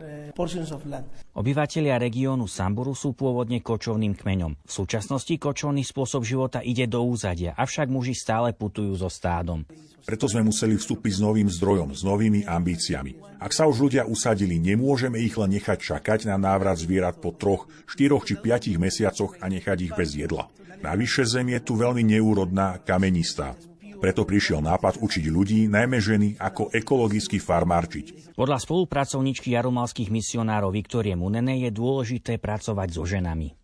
Obyvatelia 1.33 2.01
regiónu 2.01 2.49
Samburu 2.49 2.97
sú 2.97 3.13
pôvodne 3.13 3.61
kočovným 3.61 4.17
kmeňom. 4.17 4.65
V 4.65 4.71
súčasnosti 4.71 5.33
kočovný 5.37 5.85
spôsob 5.85 6.25
života 6.25 6.65
ide 6.65 6.89
do 6.89 7.05
úzadia, 7.05 7.53
avšak 7.53 7.89
muži 7.89 8.17
stále 8.17 8.53
putujú 8.57 8.97
so 8.97 9.09
stádom. 9.09 9.61
Preto 10.03 10.27
sme 10.27 10.43
museli 10.43 10.75
vstúpiť 10.75 11.13
s 11.15 11.23
novým 11.23 11.47
zdrojom, 11.47 11.95
s 11.95 12.03
novými 12.03 12.43
ambíciami. 12.43 13.39
Ak 13.39 13.55
sa 13.55 13.71
už 13.71 13.87
ľudia 13.87 14.03
usadili, 14.03 14.59
nemôžeme 14.59 15.15
ich 15.21 15.39
len 15.39 15.55
nechať 15.55 15.79
čakať 15.79 16.27
na 16.27 16.35
návrat 16.35 16.75
zvierat 16.75 17.23
po 17.23 17.31
troch, 17.31 17.71
štyroch 17.87 18.27
či 18.27 18.35
piatich 18.35 18.75
mesiacoch 18.75 19.39
a 19.39 19.47
nechať 19.47 19.77
ich 19.79 19.93
bez 19.95 20.17
jedla. 20.17 20.51
Navyše 20.83 21.23
zem 21.23 21.55
je 21.55 21.59
tu 21.63 21.79
veľmi 21.79 22.03
neúrodná, 22.03 22.83
kamenistá. 22.83 23.55
Preto 24.03 24.27
prišiel 24.27 24.59
nápad 24.59 24.99
učiť 24.99 25.31
ľudí, 25.31 25.71
najmä 25.71 26.03
ženy, 26.03 26.35
ako 26.35 26.75
ekologicky 26.75 27.39
farmárčiť. 27.39 28.35
Podľa 28.35 28.59
spolupracovničky 28.59 29.55
jarumalských 29.55 30.11
misionárov 30.11 30.75
Viktorie 30.75 31.15
Munene 31.15 31.55
je 31.63 31.71
dôležité 31.71 32.35
pracovať 32.35 32.99
so 32.99 33.07
ženami. 33.07 33.55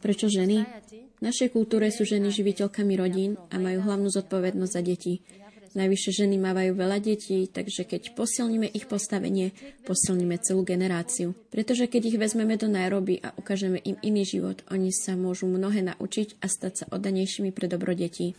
Prečo 0.00 0.32
ženy? 0.32 0.64
V 1.20 1.20
našej 1.20 1.52
kultúre 1.52 1.92
sú 1.92 2.08
ženy 2.08 2.32
živiteľkami 2.32 2.96
rodín 2.96 3.36
a 3.52 3.60
majú 3.60 3.84
hlavnú 3.84 4.08
zodpovednosť 4.08 4.72
za 4.72 4.80
deti. 4.80 5.20
Najvyššie 5.76 6.12
ženy 6.24 6.36
mávajú 6.40 6.72
veľa 6.72 6.98
detí, 7.04 7.44
takže 7.48 7.84
keď 7.84 8.16
posilníme 8.16 8.68
ich 8.72 8.88
postavenie, 8.88 9.52
posilníme 9.84 10.36
celú 10.40 10.64
generáciu. 10.64 11.36
Pretože 11.52 11.92
keď 11.92 12.12
ich 12.12 12.16
vezmeme 12.16 12.56
do 12.56 12.72
Nairobi 12.72 13.20
a 13.20 13.36
ukážeme 13.36 13.80
im 13.84 14.00
iný 14.00 14.24
život, 14.24 14.64
oni 14.72 14.92
sa 14.92 15.12
môžu 15.12 15.44
mnohé 15.44 15.84
naučiť 15.92 16.40
a 16.40 16.48
stať 16.48 16.72
sa 16.72 16.84
oddanejšími 16.88 17.52
pre 17.52 17.68
dobro 17.68 17.92
detí. 17.92 18.32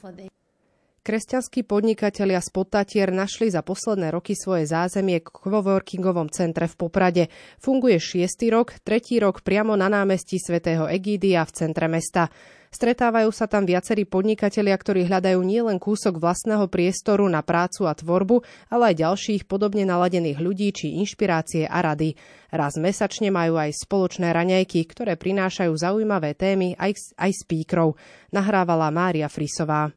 Kresťanskí 1.03 1.67
podnikatelia 1.67 2.39
z 2.39 2.47
Podtatier 2.47 3.11
našli 3.11 3.51
za 3.51 3.59
posledné 3.59 4.07
roky 4.15 4.39
svoje 4.39 4.71
zázemie 4.71 5.19
k 5.19 5.35
coworkingovom 5.35 6.31
centre 6.31 6.63
v 6.63 6.79
Poprade. 6.79 7.23
Funguje 7.59 7.99
šiestý 7.99 8.47
rok, 8.47 8.79
tretí 8.87 9.19
rok 9.19 9.43
priamo 9.43 9.75
na 9.75 9.91
námestí 9.91 10.39
svätého 10.39 10.87
Egídia 10.87 11.43
v 11.43 11.51
centre 11.59 11.91
mesta. 11.91 12.31
Stretávajú 12.71 13.35
sa 13.35 13.51
tam 13.51 13.67
viacerí 13.67 14.07
podnikatelia, 14.07 14.79
ktorí 14.79 15.03
hľadajú 15.11 15.43
nielen 15.43 15.75
kúsok 15.75 16.23
vlastného 16.23 16.71
priestoru 16.71 17.27
na 17.27 17.43
prácu 17.43 17.83
a 17.83 17.91
tvorbu, 17.91 18.39
ale 18.71 18.95
aj 18.95 19.03
ďalších 19.03 19.43
podobne 19.43 19.83
naladených 19.83 20.39
ľudí 20.39 20.71
či 20.71 21.03
inšpirácie 21.03 21.67
a 21.67 21.83
rady. 21.83 22.15
Raz 22.47 22.79
mesačne 22.79 23.27
majú 23.27 23.59
aj 23.59 23.75
spoločné 23.75 24.31
raňajky, 24.31 24.87
ktoré 24.87 25.19
prinášajú 25.19 25.75
zaujímavé 25.75 26.31
témy 26.31 26.79
aj, 26.79 27.19
aj 27.19 27.43
spíkrov. 27.43 27.99
Nahrávala 28.31 28.87
Mária 28.87 29.27
Frisová. 29.27 29.91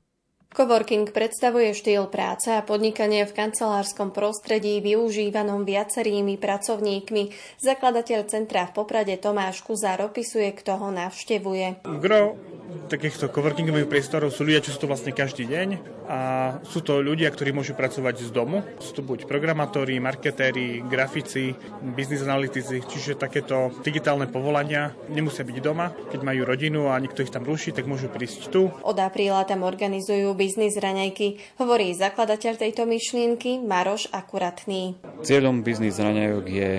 Coworking 0.56 1.12
predstavuje 1.12 1.76
štýl 1.76 2.08
práce 2.08 2.48
a 2.48 2.64
podnikanie 2.64 3.28
v 3.28 3.36
kancelárskom 3.36 4.08
prostredí 4.08 4.80
využívanom 4.80 5.68
viacerými 5.68 6.40
pracovníkmi. 6.40 7.28
Zakladateľ 7.60 8.24
centra 8.24 8.64
v 8.64 8.80
Poprade 8.80 9.20
Tomáš 9.20 9.60
Kuzár 9.60 10.00
opisuje, 10.00 10.48
kto 10.56 10.80
ho 10.80 10.88
navštevuje. 10.88 11.84
Gro 12.00 12.55
takýchto 12.86 13.30
coworkingových 13.30 13.90
priestorov 13.90 14.30
sú 14.30 14.46
ľudia, 14.46 14.62
čo 14.62 14.74
sú 14.74 14.86
to 14.86 14.90
vlastne 14.90 15.10
každý 15.10 15.46
deň 15.50 15.68
a 16.06 16.18
sú 16.62 16.82
to 16.86 17.02
ľudia, 17.02 17.30
ktorí 17.34 17.50
môžu 17.50 17.74
pracovať 17.74 18.26
z 18.26 18.30
domu. 18.30 18.62
Sú 18.78 18.94
to 18.94 19.02
buď 19.02 19.26
programátori, 19.26 19.98
marketéri, 19.98 20.86
grafici, 20.86 21.54
business 21.94 22.22
analytici, 22.22 22.78
čiže 22.82 23.18
takéto 23.18 23.74
digitálne 23.82 24.30
povolania 24.30 24.94
nemusia 25.10 25.42
byť 25.42 25.56
doma. 25.58 25.90
Keď 26.14 26.20
majú 26.22 26.42
rodinu 26.46 26.94
a 26.94 26.98
niekto 27.02 27.26
ich 27.26 27.34
tam 27.34 27.42
ruší, 27.42 27.74
tak 27.74 27.90
môžu 27.90 28.06
prísť 28.06 28.54
tu. 28.54 28.70
Od 28.70 28.98
apríla 28.98 29.42
tam 29.42 29.66
organizujú 29.66 30.30
biznis 30.38 30.78
raňajky, 30.78 31.58
hovorí 31.58 31.90
zakladateľ 31.94 32.54
tejto 32.58 32.86
myšlienky 32.86 33.58
Maroš 33.58 34.06
Akuratný. 34.14 34.94
Cieľom 35.26 35.66
biznis 35.66 35.98
raňajok 35.98 36.46
je 36.46 36.70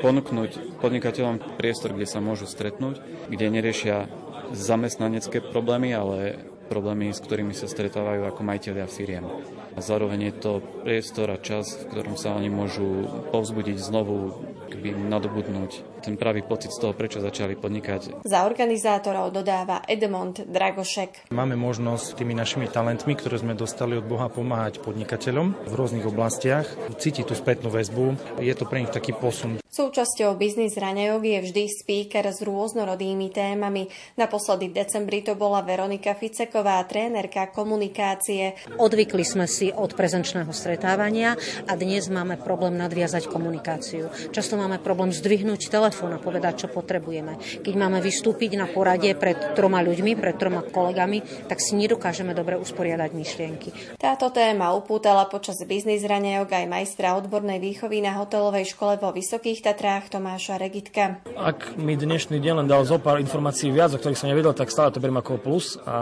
ponúknuť 0.00 0.80
podnikateľom 0.80 1.60
priestor, 1.60 1.92
kde 1.92 2.08
sa 2.08 2.24
môžu 2.24 2.48
stretnúť, 2.48 3.00
kde 3.28 3.46
neriešia 3.52 4.08
zamestnanecké 4.50 5.44
problémy, 5.44 5.94
ale 5.94 6.40
problémy, 6.70 7.10
s 7.10 7.18
ktorými 7.18 7.50
sa 7.50 7.66
stretávajú 7.66 8.30
ako 8.30 8.46
majiteľia 8.46 8.86
firiem. 8.86 9.26
A 9.74 9.78
zároveň 9.82 10.30
je 10.30 10.34
to 10.38 10.52
priestor 10.86 11.30
a 11.34 11.38
čas, 11.38 11.74
v 11.74 11.90
ktorom 11.90 12.14
sa 12.14 12.34
oni 12.34 12.46
môžu 12.46 13.06
povzbudiť 13.34 13.76
znovu, 13.78 14.38
keby 14.70 14.94
nadobudnúť 14.94 15.89
ten 16.00 16.16
pravý 16.16 16.40
pocit 16.40 16.72
z 16.72 16.80
toho, 16.80 16.96
prečo 16.96 17.20
začali 17.20 17.54
podnikať. 17.54 18.24
Za 18.24 18.48
organizátorov 18.48 19.30
dodáva 19.30 19.84
Edmond 19.84 20.48
Dragošek. 20.48 21.28
Máme 21.28 21.54
možnosť 21.60 22.16
tými 22.16 22.32
našimi 22.32 22.66
talentmi, 22.66 23.12
ktoré 23.12 23.36
sme 23.36 23.52
dostali 23.52 24.00
od 24.00 24.08
Boha, 24.08 24.32
pomáhať 24.32 24.80
podnikateľom 24.80 25.68
v 25.68 25.72
rôznych 25.76 26.08
oblastiach, 26.08 26.64
cítiť 26.96 27.28
tú 27.28 27.36
spätnú 27.36 27.68
väzbu. 27.68 28.40
Je 28.40 28.54
to 28.56 28.64
pre 28.64 28.80
nich 28.80 28.90
taký 28.90 29.12
posun. 29.12 29.60
Súčasťou 29.70 30.34
biznis 30.34 30.74
raňajok 30.74 31.22
je 31.22 31.38
vždy 31.46 31.62
speaker 31.70 32.26
s 32.26 32.42
rôznorodými 32.42 33.30
témami. 33.30 33.86
Naposledy 34.18 34.66
v 34.66 34.82
decembri 34.82 35.22
to 35.22 35.38
bola 35.38 35.62
Veronika 35.62 36.10
Ficeková, 36.18 36.82
trénerka 36.90 37.54
komunikácie. 37.54 38.58
Odvykli 38.82 39.22
sme 39.22 39.46
si 39.46 39.70
od 39.70 39.94
prezenčného 39.94 40.50
stretávania 40.50 41.38
a 41.70 41.78
dnes 41.78 42.10
máme 42.10 42.34
problém 42.42 42.74
nadviazať 42.82 43.30
komunikáciu. 43.30 44.10
Často 44.34 44.58
máme 44.58 44.82
problém 44.82 45.14
zdvihnúť 45.14 45.70
telefón 45.70 45.89
a 45.90 46.22
povedať, 46.22 46.66
čo 46.66 46.68
potrebujeme. 46.70 47.36
Keď 47.60 47.74
máme 47.76 47.98
vystúpiť 47.98 48.56
na 48.56 48.70
porade 48.70 49.12
pred 49.18 49.54
troma 49.58 49.82
ľuďmi, 49.82 50.16
pred 50.16 50.36
troma 50.38 50.62
kolegami, 50.64 51.22
tak 51.50 51.58
si 51.58 51.76
nedokážeme 51.76 52.32
dobre 52.32 52.56
usporiadať 52.56 53.10
myšlienky. 53.12 53.68
Táto 53.98 54.30
téma 54.30 54.72
upútala 54.72 55.26
počas 55.26 55.60
biznis 55.66 56.06
raňajok 56.06 56.48
aj 56.50 56.64
majstra 56.70 57.18
odbornej 57.18 57.58
výchovy 57.58 58.00
na 58.00 58.16
hotelovej 58.16 58.72
škole 58.72 58.96
vo 59.02 59.10
Vysokých 59.10 59.66
Tatrách 59.66 60.14
Tomáša 60.14 60.56
Regitka. 60.56 61.20
Ak 61.34 61.74
mi 61.76 61.98
dnešný 61.98 62.38
deň 62.38 62.64
len 62.64 62.68
dal 62.70 62.86
zo 62.86 63.02
pár 63.02 63.18
informácií 63.18 63.74
viac, 63.74 63.92
o 63.94 64.00
ktorých 64.00 64.18
som 64.18 64.30
nevedel, 64.30 64.54
tak 64.54 64.70
stále 64.70 64.94
to 64.94 65.02
beriem 65.02 65.20
ako 65.20 65.40
plus 65.40 65.80
a 65.84 65.98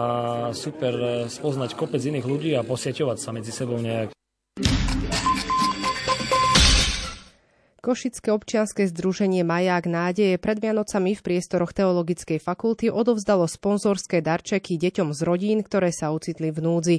super 0.53 0.95
eh, 0.95 1.11
spoznať 1.31 1.79
kopec 1.79 2.03
iných 2.03 2.27
ľudí 2.27 2.51
a 2.55 2.67
posieťovať 2.67 3.19
sa 3.19 3.31
medzi 3.31 3.55
sebou 3.55 3.79
nejak. 3.79 4.18
Košické 7.79 8.35
občianske 8.35 8.91
združenie 8.91 9.47
Maják 9.47 9.87
nádeje 9.87 10.35
pred 10.43 10.59
Vianocami 10.59 11.15
v 11.15 11.23
priestoroch 11.23 11.71
Teologickej 11.71 12.43
fakulty 12.43 12.91
odovzdalo 12.91 13.47
sponzorské 13.47 14.19
darčeky 14.19 14.75
deťom 14.75 15.15
z 15.15 15.21
rodín, 15.23 15.63
ktoré 15.63 15.95
sa 15.95 16.11
ocitli 16.11 16.51
v 16.51 16.59
núdzi. 16.59 16.97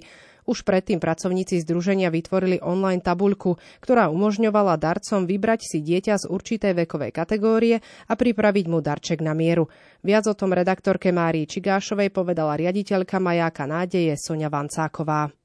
Už 0.47 0.63
predtým 0.63 1.03
pracovníci 1.03 1.59
združenia 1.67 2.07
vytvorili 2.07 2.63
online 2.63 3.03
tabuľku, 3.03 3.59
ktorá 3.83 4.07
umožňovala 4.07 4.79
darcom 4.79 5.27
vybrať 5.27 5.67
si 5.67 5.83
dieťa 5.83 6.15
z 6.15 6.25
určitej 6.31 6.71
vekovej 6.71 7.11
kategórie 7.11 7.83
a 8.07 8.13
pripraviť 8.15 8.65
mu 8.71 8.79
darček 8.79 9.19
na 9.19 9.35
mieru. 9.35 9.67
Viac 9.99 10.31
o 10.31 10.33
tom 10.33 10.55
redaktorke 10.55 11.11
Márii 11.11 11.43
Čigášovej 11.43 12.07
povedala 12.15 12.55
riaditeľka 12.55 13.19
Majáka 13.19 13.67
nádeje 13.67 14.15
Sonia 14.15 14.47
Vancáková. 14.47 15.38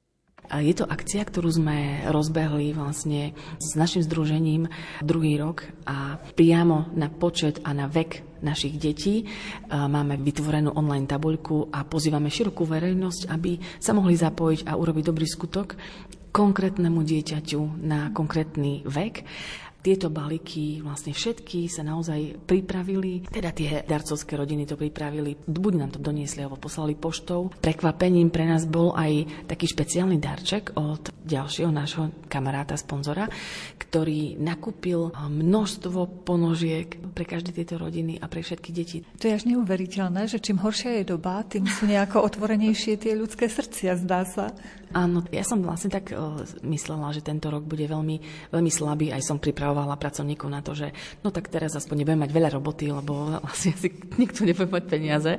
Je 0.51 0.73
to 0.77 0.85
akcia, 0.85 1.25
ktorú 1.25 1.49
sme 1.49 2.05
rozbehli 2.09 2.75
vlastne 2.77 3.33
s 3.57 3.73
našim 3.73 4.05
združením 4.05 4.69
druhý 5.01 5.41
rok 5.41 5.65
a 5.89 6.21
priamo 6.37 6.89
na 6.93 7.09
počet 7.09 7.61
a 7.65 7.73
na 7.73 7.89
vek 7.89 8.41
našich 8.45 8.77
detí 8.77 9.25
máme 9.71 10.21
vytvorenú 10.21 10.77
online 10.77 11.09
tabuľku 11.09 11.73
a 11.73 11.81
pozývame 11.81 12.29
širokú 12.29 12.61
verejnosť, 12.67 13.31
aby 13.33 13.57
sa 13.81 13.97
mohli 13.97 14.13
zapojiť 14.13 14.69
a 14.69 14.77
urobiť 14.77 15.03
dobrý 15.09 15.25
skutok 15.25 15.79
konkrétnemu 16.35 16.99
dieťaťu 16.99 17.81
na 17.81 18.11
konkrétny 18.11 18.83
vek 18.83 19.23
tieto 19.85 20.09
balíky 20.09 20.81
vlastne 20.81 21.13
všetky 21.13 21.69
sa 21.69 21.85
naozaj 21.85 22.41
pripravili, 22.49 23.29
teda 23.29 23.53
tie 23.53 23.85
darcovské 23.85 24.33
rodiny 24.33 24.65
to 24.65 24.73
pripravili, 24.73 25.37
buď 25.45 25.73
nám 25.77 25.93
to 25.93 26.01
doniesli 26.01 26.41
alebo 26.41 26.57
poslali 26.57 26.97
poštou. 26.97 27.53
Prekvapením 27.61 28.33
pre 28.33 28.49
nás 28.49 28.65
bol 28.65 28.97
aj 28.97 29.45
taký 29.45 29.69
špeciálny 29.69 30.17
darček 30.17 30.73
od 30.73 31.13
ďalšieho 31.21 31.69
nášho 31.69 32.09
kamaráta, 32.25 32.73
sponzora, 32.73 33.29
ktorý 33.77 34.41
nakúpil 34.41 35.13
množstvo 35.13 36.25
ponožiek 36.25 36.89
pre 37.13 37.29
každé 37.29 37.53
tieto 37.53 37.77
rodiny 37.77 38.17
a 38.17 38.25
pre 38.25 38.41
všetky 38.41 38.69
deti. 38.73 39.05
To 39.21 39.29
je 39.29 39.37
až 39.37 39.45
neuveriteľné, 39.45 40.25
že 40.25 40.41
čím 40.41 40.65
horšia 40.65 41.05
je 41.05 41.13
doba, 41.13 41.45
tým 41.45 41.69
sú 41.69 41.85
nejako 41.85 42.25
otvorenejšie 42.25 42.97
tie 42.97 43.13
ľudské 43.13 43.45
srdcia, 43.45 44.01
zdá 44.01 44.25
sa. 44.25 44.49
Áno, 44.93 45.25
ja 45.33 45.41
som 45.41 45.63
vlastne 45.65 45.89
tak 45.89 46.13
uh, 46.13 46.45
myslela, 46.61 47.15
že 47.15 47.25
tento 47.25 47.49
rok 47.49 47.65
bude 47.65 47.83
veľmi, 47.89 48.21
veľmi 48.53 48.71
slabý. 48.71 49.09
Aj 49.09 49.23
som 49.23 49.41
pripravovala 49.41 49.97
pracovníkov 49.97 50.49
na 50.51 50.61
to, 50.61 50.77
že 50.77 50.93
no 51.25 51.33
tak 51.33 51.49
teraz 51.49 51.73
aspoň 51.73 52.03
nebudem 52.03 52.21
mať 52.21 52.31
veľa 52.31 52.49
roboty, 52.53 52.93
lebo 52.93 53.33
vlastne 53.45 53.73
si 53.73 53.89
nikto 54.21 54.45
nebude 54.45 54.69
mať 54.69 54.85
peniaze. 54.85 55.31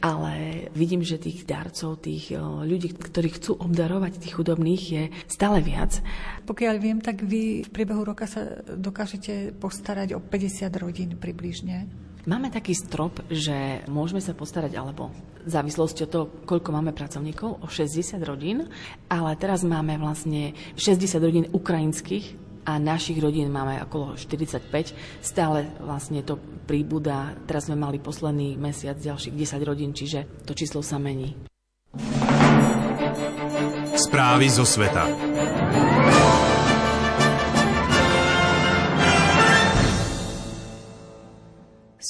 Ale 0.00 0.32
vidím, 0.72 1.04
že 1.04 1.20
tých 1.20 1.44
darcov, 1.44 2.00
tých 2.00 2.32
uh, 2.32 2.64
ľudí, 2.64 2.96
ktorí 2.96 3.36
chcú 3.36 3.60
obdarovať 3.60 4.16
tých 4.16 4.34
chudobných 4.40 4.82
je 4.82 5.02
stále 5.28 5.60
viac. 5.60 6.00
Pokiaľ 6.48 6.74
viem, 6.80 6.98
tak 7.04 7.20
vy 7.20 7.68
v 7.68 7.70
priebehu 7.70 8.02
roka 8.02 8.24
sa 8.24 8.64
dokážete 8.64 9.54
postarať 9.60 10.16
o 10.16 10.20
50 10.24 10.66
rodín 10.80 11.10
približne. 11.20 12.09
Máme 12.28 12.52
taký 12.52 12.76
strop, 12.76 13.24
že 13.32 13.80
môžeme 13.88 14.20
sa 14.20 14.36
postarať, 14.36 14.76
alebo 14.76 15.08
v 15.40 15.48
závislosti 15.48 16.04
od 16.04 16.10
toho, 16.12 16.26
koľko 16.44 16.68
máme 16.76 16.92
pracovníkov, 16.92 17.64
o 17.64 17.66
60 17.68 18.20
rodín, 18.28 18.68
ale 19.08 19.40
teraz 19.40 19.64
máme 19.64 19.96
vlastne 19.96 20.52
60 20.76 21.16
rodín 21.16 21.46
ukrajinských 21.48 22.36
a 22.68 22.76
našich 22.76 23.16
rodín 23.24 23.48
máme 23.48 23.80
okolo 23.88 24.20
45. 24.20 24.68
Stále 25.24 25.64
vlastne 25.80 26.20
to 26.20 26.36
príbuda. 26.68 27.32
Teraz 27.48 27.72
sme 27.72 27.80
mali 27.80 27.96
posledný 27.96 28.60
mesiac 28.60 29.00
ďalších 29.00 29.32
10 29.32 29.64
rodín, 29.64 29.96
čiže 29.96 30.44
to 30.44 30.52
číslo 30.52 30.84
sa 30.84 31.00
mení. 31.00 31.32
Správy 33.96 34.46
zo 34.52 34.68
sveta. 34.68 35.08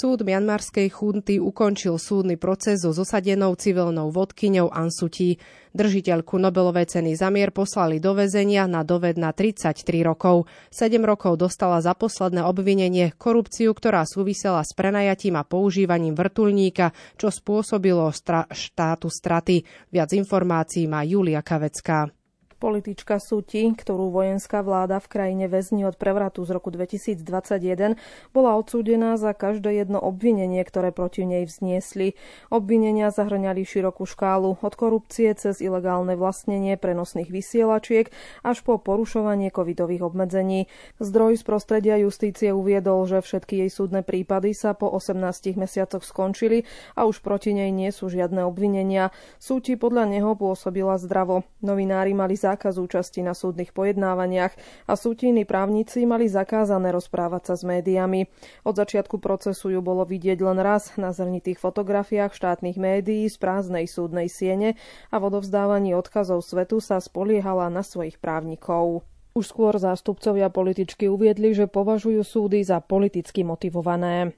Súd 0.00 0.24
mianmarskej 0.24 0.88
chunty 0.88 1.36
ukončil 1.36 2.00
súdny 2.00 2.40
proces 2.40 2.88
so 2.88 2.88
zosadenou 2.88 3.52
civilnou 3.52 4.08
vodkyňou 4.08 4.72
Ansutí. 4.72 5.36
Držiteľku 5.76 6.40
Nobelovej 6.40 6.88
ceny 6.88 7.20
za 7.20 7.28
mier 7.28 7.52
poslali 7.52 8.00
do 8.00 8.16
väzenia 8.16 8.64
na 8.64 8.80
doved 8.80 9.20
na 9.20 9.36
33 9.36 9.76
rokov. 10.00 10.48
7 10.72 10.96
rokov 11.04 11.36
dostala 11.36 11.84
za 11.84 11.92
posledné 11.92 12.40
obvinenie 12.40 13.12
korupciu, 13.12 13.76
ktorá 13.76 14.08
súvisela 14.08 14.64
s 14.64 14.72
prenajatím 14.72 15.36
a 15.36 15.44
používaním 15.44 16.16
vrtulníka, 16.16 16.96
čo 17.20 17.28
spôsobilo 17.28 18.08
stra- 18.16 18.48
štátu 18.48 19.12
straty. 19.12 19.68
Viac 19.92 20.16
informácií 20.16 20.88
má 20.88 21.04
Julia 21.04 21.44
Kavecká. 21.44 22.08
Politička 22.60 23.16
Suti, 23.16 23.72
ktorú 23.72 24.12
vojenská 24.12 24.60
vláda 24.60 25.00
v 25.00 25.08
krajine 25.08 25.48
väzni 25.48 25.88
od 25.88 25.96
prevratu 25.96 26.44
z 26.44 26.52
roku 26.52 26.68
2021, 26.68 27.96
bola 28.36 28.52
odsúdená 28.60 29.16
za 29.16 29.32
každé 29.32 29.80
jedno 29.80 29.96
obvinenie, 29.96 30.60
ktoré 30.60 30.92
proti 30.92 31.24
nej 31.24 31.48
vzniesli. 31.48 32.20
Obvinenia 32.52 33.08
zahrňali 33.08 33.64
širokú 33.64 34.04
škálu 34.04 34.60
od 34.60 34.74
korupcie 34.76 35.32
cez 35.32 35.64
ilegálne 35.64 36.20
vlastnenie 36.20 36.76
prenosných 36.76 37.32
vysielačiek 37.32 38.12
až 38.44 38.60
po 38.60 38.76
porušovanie 38.76 39.48
covidových 39.48 40.12
obmedzení. 40.12 40.68
Zdroj 41.00 41.40
z 41.40 41.48
prostredia 41.48 41.96
justície 41.96 42.52
uviedol, 42.52 43.08
že 43.08 43.24
všetky 43.24 43.64
jej 43.64 43.70
súdne 43.72 44.04
prípady 44.04 44.52
sa 44.52 44.76
po 44.76 44.92
18 44.92 45.56
mesiacoch 45.56 46.04
skončili 46.04 46.68
a 46.92 47.08
už 47.08 47.24
proti 47.24 47.56
nej 47.56 47.72
nie 47.72 47.88
sú 47.88 48.12
žiadne 48.12 48.44
obvinenia. 48.44 49.16
Súti 49.40 49.80
podľa 49.80 50.12
neho 50.12 50.36
pôsobila 50.36 51.00
zdravo. 51.00 51.48
Novinári 51.64 52.12
mali 52.12 52.36
za 52.36 52.49
zákaz 52.50 52.82
účasti 52.82 53.22
na 53.22 53.30
súdnych 53.30 53.70
pojednávaniach 53.70 54.58
a 54.90 54.98
sútijní 54.98 55.46
právnici 55.46 56.02
mali 56.02 56.26
zakázané 56.26 56.90
rozprávať 56.90 57.42
sa 57.48 57.54
s 57.54 57.62
médiami. 57.62 58.26
Od 58.66 58.74
začiatku 58.74 59.22
procesu 59.22 59.70
ju 59.70 59.78
bolo 59.78 60.02
vidieť 60.02 60.42
len 60.42 60.58
raz 60.58 60.98
na 60.98 61.14
zrnitých 61.14 61.62
fotografiách 61.62 62.34
štátnych 62.34 62.74
médií 62.74 63.30
z 63.30 63.36
prázdnej 63.38 63.86
súdnej 63.86 64.26
siene 64.26 64.74
a 65.14 65.22
v 65.22 65.30
odovzdávaní 65.30 65.94
odkazov 65.94 66.42
svetu 66.42 66.82
sa 66.82 66.98
spoliehala 66.98 67.70
na 67.70 67.86
svojich 67.86 68.18
právnikov. 68.18 69.06
Už 69.30 69.46
skôr 69.46 69.78
zástupcovia 69.78 70.50
političky 70.50 71.06
uviedli, 71.06 71.54
že 71.54 71.70
považujú 71.70 72.26
súdy 72.26 72.66
za 72.66 72.82
politicky 72.82 73.46
motivované. 73.46 74.34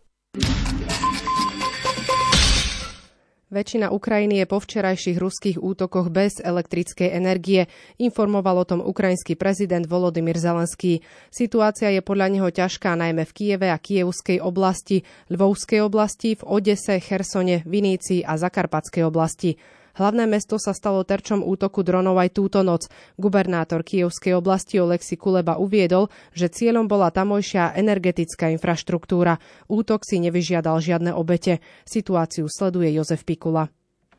Väčšina 3.53 3.93
Ukrajiny 3.93 4.41
je 4.41 4.47
po 4.49 4.65
včerajších 4.65 5.21
ruských 5.21 5.61
útokoch 5.61 6.09
bez 6.09 6.41
elektrickej 6.41 7.13
energie, 7.13 7.69
informoval 8.01 8.65
o 8.65 8.69
tom 8.69 8.81
ukrajinský 8.81 9.37
prezident 9.37 9.85
Volodymyr 9.85 10.41
Zelenský. 10.41 11.05
Situácia 11.29 11.93
je 11.93 12.01
podľa 12.01 12.33
neho 12.33 12.49
ťažká 12.49 12.97
najmä 12.97 13.29
v 13.29 13.35
Kieve 13.37 13.69
a 13.69 13.77
Kievskej 13.77 14.41
oblasti, 14.41 15.05
Lvovskej 15.29 15.85
oblasti, 15.85 16.33
v 16.33 16.43
Odese, 16.49 16.97
Chersone, 16.97 17.61
Vinícii 17.69 18.25
a 18.25 18.41
Zakarpatskej 18.41 19.05
oblasti. 19.05 19.61
Hlavné 19.93 20.25
mesto 20.25 20.57
sa 20.57 20.73
stalo 20.73 21.05
terčom 21.05 21.45
útoku 21.45 21.85
dronov 21.85 22.17
aj 22.17 22.33
túto 22.33 22.65
noc. 22.65 22.89
Gubernátor 23.21 23.85
Kievskej 23.85 24.33
oblasti 24.33 24.81
Oleksi 24.81 25.21
Kuleba 25.21 25.61
uviedol, 25.61 26.09
že 26.33 26.49
cieľom 26.49 26.89
bola 26.89 27.13
tamojšia 27.13 27.77
energetická 27.77 28.49
infraštruktúra. 28.57 29.37
Útok 29.69 30.09
si 30.09 30.17
nevyžiadal 30.25 30.81
žiadne 30.81 31.13
obete. 31.13 31.61
Situáciu 31.85 32.49
sleduje 32.49 32.97
Jozef 32.97 33.29
Pikula. 33.29 33.69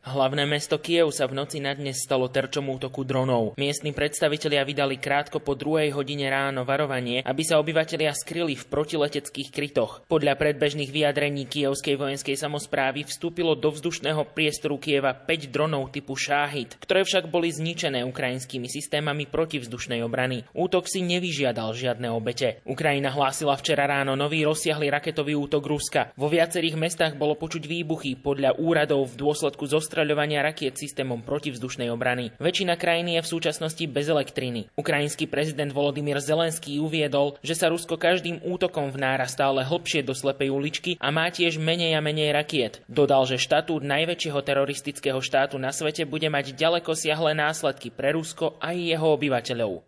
Hlavné 0.03 0.43
mesto 0.43 0.83
Kiev 0.83 1.15
sa 1.15 1.31
v 1.31 1.39
noci 1.39 1.63
na 1.63 1.71
dnes 1.71 2.03
stalo 2.03 2.27
terčom 2.27 2.67
útoku 2.67 3.07
dronov. 3.07 3.55
Miestni 3.55 3.95
predstavitelia 3.95 4.59
vydali 4.67 4.99
krátko 4.99 5.39
po 5.39 5.55
druhej 5.55 5.95
hodine 5.95 6.27
ráno 6.27 6.67
varovanie, 6.67 7.23
aby 7.23 7.39
sa 7.47 7.55
obyvatelia 7.55 8.11
skryli 8.11 8.59
v 8.59 8.67
protileteckých 8.67 9.47
krytoch. 9.55 10.03
Podľa 10.11 10.35
predbežných 10.35 10.91
vyjadrení 10.91 11.47
kievskej 11.47 11.95
vojenskej 11.95 12.35
samozprávy 12.35 13.07
vstúpilo 13.07 13.55
do 13.55 13.71
vzdušného 13.71 14.27
priestoru 14.35 14.75
Kieva 14.75 15.15
5 15.15 15.47
dronov 15.47 15.95
typu 15.95 16.19
Šáhid, 16.19 16.83
ktoré 16.83 17.07
však 17.07 17.31
boli 17.31 17.55
zničené 17.55 18.03
ukrajinskými 18.03 18.67
systémami 18.67 19.23
protivzdušnej 19.31 20.03
obrany. 20.03 20.43
Útok 20.51 20.91
si 20.91 20.99
nevyžiadal 20.99 21.71
žiadne 21.71 22.11
obete. 22.11 22.59
Ukrajina 22.67 23.07
hlásila 23.07 23.55
včera 23.55 23.87
ráno 23.87 24.19
nový 24.19 24.43
rozsiahly 24.43 24.91
raketový 24.91 25.39
útok 25.39 25.63
Ruska. 25.63 26.11
Vo 26.19 26.27
viacerých 26.27 26.75
mestách 26.75 27.15
bolo 27.15 27.39
počuť 27.39 27.63
výbuchy 27.63 28.19
podľa 28.19 28.59
úradov 28.59 29.07
v 29.07 29.23
dôsledku 29.23 29.63
zost 29.63 29.92
zostreľovania 29.93 30.41
rakiet 30.41 30.73
systémom 30.73 31.21
protivzdušnej 31.21 31.93
obrany. 31.93 32.34
Väčšina 32.41 32.82
krajiny 32.82 33.21
je 33.21 33.29
v 33.29 33.32
súčasnosti 33.38 33.86
bez 33.86 34.10
elektriny. 34.10 34.73
Ukrajinský 34.73 35.29
prezident 35.29 35.69
Volodymyr 35.69 36.17
Zelenský 36.17 36.82
uviedol, 36.82 37.38
že 37.45 37.53
sa 37.53 37.69
Rusko 37.69 38.01
každým 38.01 38.41
útokom 38.41 38.89
vnára 38.89 39.29
stále 39.29 39.62
hlbšie 39.62 40.01
do 40.01 40.17
slepej 40.17 40.49
uličky 40.49 40.91
a 40.97 41.13
má 41.13 41.29
tiež 41.29 41.62
menej 41.62 41.93
a 41.93 42.01
menej 42.01 42.34
rakiet. 42.34 42.82
Dodal, 42.89 43.29
že 43.29 43.38
štatút 43.38 43.86
najväčšieho 43.86 44.41
teroristického 44.41 45.21
štátu 45.21 45.62
na 45.62 45.69
svete 45.69 46.10
bude 46.10 46.25
mať 46.25 46.58
ďaleko 46.58 46.97
siahle 46.97 47.38
následky 47.38 47.93
pre 47.93 48.17
Rusko 48.17 48.58
a 48.58 48.73
jeho 48.73 49.13
obyvateľov. 49.13 49.86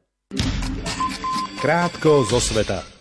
Krátko 1.57 2.29
zo 2.29 2.37
sveta. 2.37 2.94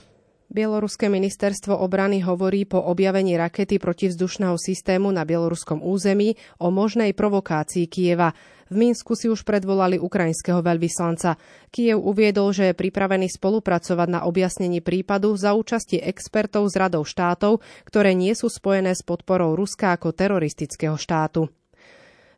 Bieloruské 0.54 1.10
ministerstvo 1.10 1.74
obrany 1.82 2.22
hovorí 2.22 2.62
po 2.62 2.78
objavení 2.78 3.34
rakety 3.34 3.82
protivzdušného 3.82 4.54
systému 4.54 5.10
na 5.10 5.26
bieloruskom 5.26 5.82
území 5.82 6.38
o 6.62 6.70
možnej 6.70 7.10
provokácii 7.10 7.90
Kieva. 7.90 8.30
V 8.70 8.74
Minsku 8.78 9.18
si 9.18 9.26
už 9.26 9.42
predvolali 9.42 9.98
ukrajinského 9.98 10.62
veľvyslanca. 10.62 11.34
Kiev 11.74 11.98
uviedol, 11.98 12.54
že 12.54 12.70
je 12.70 12.78
pripravený 12.78 13.34
spolupracovať 13.34 14.06
na 14.06 14.20
objasnení 14.30 14.78
prípadu 14.78 15.34
za 15.34 15.58
účasti 15.58 15.98
expertov 15.98 16.70
z 16.70 16.78
radov 16.78 17.10
štátov, 17.10 17.58
ktoré 17.82 18.14
nie 18.14 18.30
sú 18.38 18.46
spojené 18.46 18.94
s 18.94 19.02
podporou 19.02 19.58
Ruska 19.58 19.90
ako 19.90 20.14
teroristického 20.14 20.94
štátu. 20.94 21.50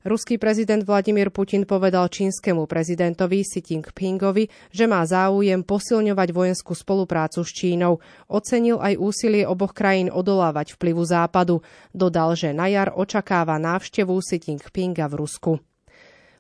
Ruský 0.06 0.38
prezident 0.38 0.86
Vladimír 0.86 1.34
Putin 1.34 1.66
povedal 1.66 2.06
čínskemu 2.06 2.70
prezidentovi 2.70 3.42
Xi 3.42 3.58
Jinpingovi, 3.58 4.46
že 4.70 4.86
má 4.86 5.02
záujem 5.02 5.66
posilňovať 5.66 6.28
vojenskú 6.30 6.78
spoluprácu 6.78 7.42
s 7.42 7.50
Čínou. 7.50 7.98
Ocenil 8.30 8.78
aj 8.78 9.02
úsilie 9.02 9.42
oboch 9.42 9.74
krajín 9.74 10.14
odolávať 10.14 10.78
vplyvu 10.78 11.02
západu. 11.02 11.58
Dodal, 11.90 12.38
že 12.38 12.54
na 12.54 12.70
jar 12.70 12.94
očakáva 12.94 13.58
návštevu 13.58 14.14
Xi 14.22 14.38
Jinpinga 14.38 15.10
v 15.10 15.26
Rusku. 15.26 15.58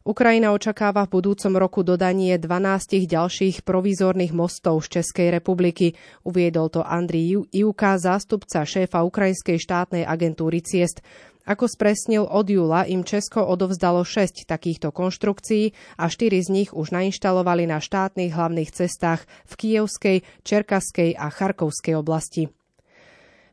Ukrajina 0.06 0.54
očakáva 0.54 1.02
v 1.10 1.18
budúcom 1.18 1.58
roku 1.58 1.82
dodanie 1.82 2.38
12 2.38 3.10
ďalších 3.10 3.66
provizórnych 3.66 4.30
mostov 4.30 4.86
z 4.86 5.02
Českej 5.02 5.34
republiky. 5.34 5.98
Uviedol 6.22 6.70
to 6.70 6.86
Andrii 6.86 7.42
Ivka, 7.50 7.98
zástupca 7.98 8.62
šéfa 8.62 9.02
Ukrajinskej 9.02 9.58
štátnej 9.58 10.06
agentúry 10.06 10.62
Ciest. 10.62 11.02
Ako 11.46 11.70
spresnil, 11.70 12.26
od 12.26 12.50
júla 12.50 12.90
im 12.90 13.06
Česko 13.06 13.46
odovzdalo 13.46 14.02
6 14.02 14.50
takýchto 14.50 14.90
konštrukcií 14.90 15.70
a 15.94 16.10
4 16.10 16.42
z 16.42 16.48
nich 16.50 16.70
už 16.74 16.90
nainštalovali 16.90 17.70
na 17.70 17.78
štátnych 17.78 18.34
hlavných 18.34 18.74
cestách 18.74 19.22
v 19.46 19.52
Kievskej, 19.54 20.16
Čerkaskej 20.42 21.14
a 21.14 21.30
Charkovskej 21.30 21.94
oblasti. 21.94 22.50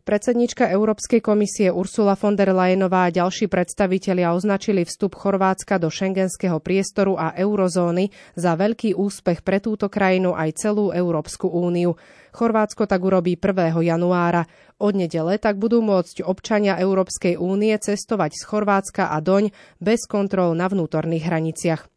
Predsednička 0.03 0.67
Európskej 0.67 1.23
komisie 1.23 1.71
Ursula 1.71 2.19
von 2.19 2.35
der 2.35 2.51
Leyenová 2.51 3.07
a 3.07 3.13
ďalší 3.15 3.47
predstavitelia 3.47 4.35
označili 4.35 4.83
vstup 4.83 5.15
Chorvátska 5.15 5.79
do 5.79 5.87
šengenského 5.87 6.59
priestoru 6.59 7.15
a 7.15 7.31
eurozóny 7.31 8.11
za 8.35 8.59
veľký 8.59 8.99
úspech 8.99 9.47
pre 9.47 9.63
túto 9.63 9.87
krajinu 9.87 10.35
aj 10.35 10.59
celú 10.59 10.91
Európsku 10.91 11.47
úniu. 11.47 11.95
Chorvátsko 12.35 12.83
tak 12.83 12.99
urobí 12.99 13.39
1. 13.39 13.79
januára. 13.79 14.43
Od 14.83 14.91
nedele 14.91 15.39
tak 15.39 15.55
budú 15.55 15.79
môcť 15.79 16.27
občania 16.27 16.75
Európskej 16.75 17.39
únie 17.39 17.71
cestovať 17.71 18.35
z 18.35 18.43
Chorvátska 18.43 19.07
a 19.07 19.23
doň 19.23 19.55
bez 19.79 20.03
kontrol 20.03 20.51
na 20.51 20.67
vnútorných 20.67 21.31
hraniciach. 21.31 21.92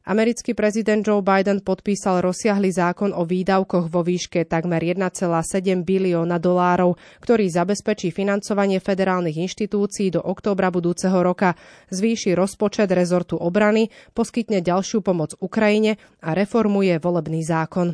Americký 0.00 0.56
prezident 0.56 1.04
Joe 1.04 1.20
Biden 1.20 1.60
podpísal 1.60 2.24
rozsiahly 2.24 2.72
zákon 2.72 3.12
o 3.12 3.28
výdavkoch 3.28 3.92
vo 3.92 4.00
výške 4.00 4.48
takmer 4.48 4.80
1,7 4.80 5.84
bilióna 5.84 6.40
dolárov, 6.40 6.96
ktorý 7.20 7.44
zabezpečí 7.52 8.08
financovanie 8.08 8.80
federálnych 8.80 9.36
inštitúcií 9.36 10.08
do 10.08 10.24
októbra 10.24 10.72
budúceho 10.72 11.20
roka, 11.20 11.52
zvýši 11.92 12.32
rozpočet 12.32 12.88
rezortu 12.96 13.36
obrany, 13.36 13.92
poskytne 14.16 14.64
ďalšiu 14.64 15.04
pomoc 15.04 15.36
Ukrajine 15.36 16.00
a 16.24 16.32
reformuje 16.32 16.96
volebný 16.96 17.44
zákon. 17.44 17.92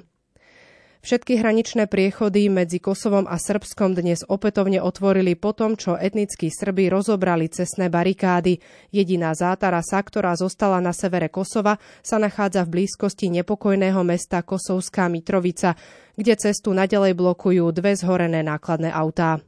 Všetky 1.07 1.39
hraničné 1.39 1.87
priechody 1.87 2.51
medzi 2.51 2.83
Kosovom 2.83 3.31
a 3.31 3.39
Srbskom 3.39 3.95
dnes 3.95 4.27
opätovne 4.27 4.83
otvorili 4.83 5.39
po 5.39 5.55
tom, 5.55 5.79
čo 5.79 5.95
etnickí 5.95 6.51
Srby 6.51 6.91
rozobrali 6.91 7.47
cestné 7.47 7.87
barikády. 7.87 8.59
Jediná 8.91 9.31
zátarasa, 9.31 10.03
ktorá 10.03 10.35
zostala 10.35 10.83
na 10.83 10.91
severe 10.91 11.31
Kosova, 11.31 11.79
sa 12.03 12.19
nachádza 12.19 12.67
v 12.67 12.83
blízkosti 12.83 13.31
nepokojného 13.39 14.03
mesta 14.03 14.43
Kosovská 14.43 15.07
Mitrovica, 15.07 15.79
kde 16.19 16.35
cestu 16.43 16.75
nadalej 16.75 17.15
blokujú 17.15 17.71
dve 17.71 17.95
zhorené 17.95 18.43
nákladné 18.43 18.91
autá. 18.91 19.39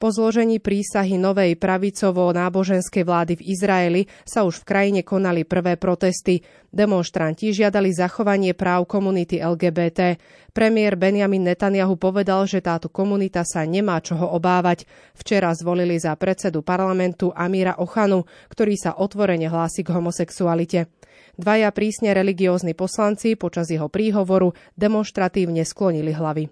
Po 0.00 0.08
zložení 0.08 0.64
prísahy 0.64 1.20
novej 1.20 1.60
pravicovo-náboženskej 1.60 3.04
vlády 3.04 3.36
v 3.36 3.52
Izraeli 3.52 4.02
sa 4.24 4.48
už 4.48 4.64
v 4.64 4.68
krajine 4.72 5.00
konali 5.04 5.44
prvé 5.44 5.76
protesty. 5.76 6.40
Demonstranti 6.72 7.52
žiadali 7.52 7.92
zachovanie 7.92 8.56
práv 8.56 8.88
komunity 8.88 9.44
LGBT. 9.44 10.16
Premiér 10.56 10.96
Benjamin 10.96 11.44
Netanyahu 11.44 12.00
povedal, 12.00 12.48
že 12.48 12.64
táto 12.64 12.88
komunita 12.88 13.44
sa 13.44 13.68
nemá 13.68 14.00
čoho 14.00 14.24
obávať. 14.32 14.88
Včera 15.12 15.52
zvolili 15.52 16.00
za 16.00 16.16
predsedu 16.16 16.64
parlamentu 16.64 17.28
Amíra 17.36 17.76
Ochanu, 17.76 18.24
ktorý 18.48 18.80
sa 18.80 18.96
otvorene 18.96 19.52
hlási 19.52 19.84
k 19.84 19.92
homosexualite. 19.92 20.88
Dvaja 21.36 21.68
prísne 21.76 22.16
religiózni 22.16 22.72
poslanci 22.72 23.36
počas 23.36 23.68
jeho 23.68 23.92
príhovoru 23.92 24.56
demonstratívne 24.80 25.60
sklonili 25.60 26.16
hlavy. 26.16 26.48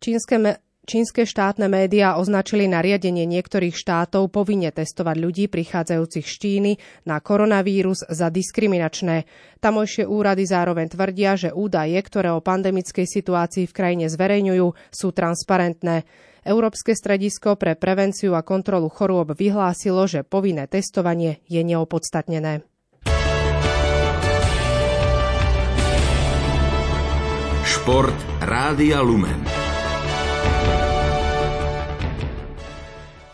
Čínske 0.00 0.64
Čínske 0.86 1.26
štátne 1.26 1.66
médiá 1.66 2.14
označili 2.14 2.70
nariadenie 2.70 3.26
niektorých 3.26 3.74
štátov 3.74 4.30
povinne 4.30 4.70
testovať 4.70 5.18
ľudí 5.18 5.44
prichádzajúcich 5.50 6.22
z 6.22 6.34
Číny 6.38 6.72
na 7.10 7.18
koronavírus 7.18 8.06
za 8.06 8.30
diskriminačné. 8.30 9.26
Tamojšie 9.58 10.06
úrady 10.06 10.46
zároveň 10.46 10.86
tvrdia, 10.86 11.34
že 11.34 11.50
údaje, 11.50 11.98
ktoré 11.98 12.30
o 12.30 12.38
pandemickej 12.38 13.02
situácii 13.02 13.66
v 13.66 13.74
krajine 13.74 14.06
zverejňujú, 14.06 14.66
sú 14.94 15.10
transparentné. 15.10 16.06
Európske 16.46 16.94
stredisko 16.94 17.58
pre 17.58 17.74
prevenciu 17.74 18.38
a 18.38 18.46
kontrolu 18.46 18.86
chorôb 18.86 19.34
vyhlásilo, 19.34 20.06
že 20.06 20.22
povinné 20.22 20.70
testovanie 20.70 21.42
je 21.50 21.66
neopodstatnené. 21.66 22.62
Šport 27.66 28.14
Rádia 28.38 29.02
Lumen. 29.02 29.55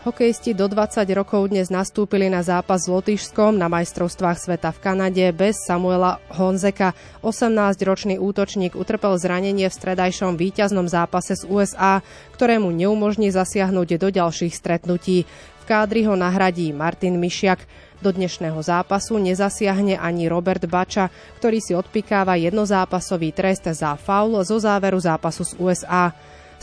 Hokejisti 0.03 0.51
do 0.51 0.67
20 0.67 1.07
rokov 1.15 1.55
dnes 1.55 1.71
nastúpili 1.71 2.27
na 2.27 2.43
zápas 2.43 2.83
s 2.83 2.91
Lotyšskom 2.91 3.55
na 3.55 3.71
majstrovstvách 3.71 4.35
sveta 4.35 4.75
v 4.75 4.83
Kanade 4.83 5.23
bez 5.31 5.63
Samuela 5.63 6.19
Honzeka. 6.27 6.91
18-ročný 7.23 8.19
útočník 8.19 8.75
utrpel 8.75 9.15
zranenie 9.15 9.71
v 9.71 9.79
stredajšom 9.79 10.35
víťaznom 10.35 10.91
zápase 10.91 11.39
z 11.39 11.47
USA, 11.47 12.03
ktorému 12.35 12.75
neumožní 12.75 13.31
zasiahnuť 13.31 14.03
do 14.03 14.11
ďalších 14.11 14.51
stretnutí. 14.51 15.23
V 15.63 15.65
kádri 15.71 16.03
ho 16.11 16.19
nahradí 16.19 16.75
Martin 16.75 17.23
Mišiak. 17.23 17.63
Do 18.03 18.11
dnešného 18.11 18.59
zápasu 18.59 19.23
nezasiahne 19.23 20.03
ani 20.03 20.27
Robert 20.27 20.67
Bača, 20.67 21.15
ktorý 21.39 21.63
si 21.63 21.79
odpikáva 21.79 22.35
jednozápasový 22.35 23.31
trest 23.31 23.71
za 23.71 23.95
faul 23.95 24.35
zo 24.43 24.59
záveru 24.59 24.99
zápasu 24.99 25.47
z 25.47 25.55
USA. 25.63 26.11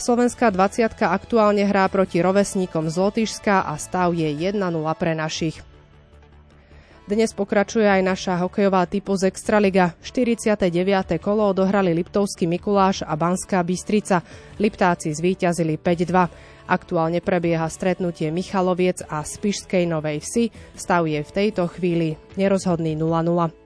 Slovenská 0.00 0.48
20 0.48 0.96
aktuálne 0.96 1.60
hrá 1.68 1.84
proti 1.92 2.24
rovesníkom 2.24 2.88
z 2.88 2.96
Lotyšska 2.96 3.68
a 3.68 3.76
stav 3.76 4.16
je 4.16 4.32
1-0 4.32 4.56
pre 4.96 5.12
našich. 5.12 5.60
Dnes 7.04 7.36
pokračuje 7.36 7.84
aj 7.84 8.00
naša 8.00 8.40
hokejová 8.40 8.88
typu 8.88 9.12
z 9.20 9.28
Extraliga. 9.28 9.92
49. 10.00 10.72
kolo 11.20 11.52
odohrali 11.52 11.92
Liptovský 11.92 12.48
Mikuláš 12.48 13.04
a 13.04 13.12
Banská 13.12 13.60
Bystrica. 13.60 14.24
Liptáci 14.56 15.12
zvíťazili 15.12 15.76
5-2. 15.76 16.72
Aktuálne 16.72 17.20
prebieha 17.20 17.68
stretnutie 17.68 18.32
Michaloviec 18.32 19.04
a 19.04 19.20
Spišskej 19.20 19.84
Novej 19.84 20.24
Vsi. 20.24 20.48
Stav 20.80 21.04
je 21.04 21.20
v 21.20 21.28
tejto 21.28 21.68
chvíli 21.68 22.16
nerozhodný 22.40 22.96
0-0. 22.96 23.59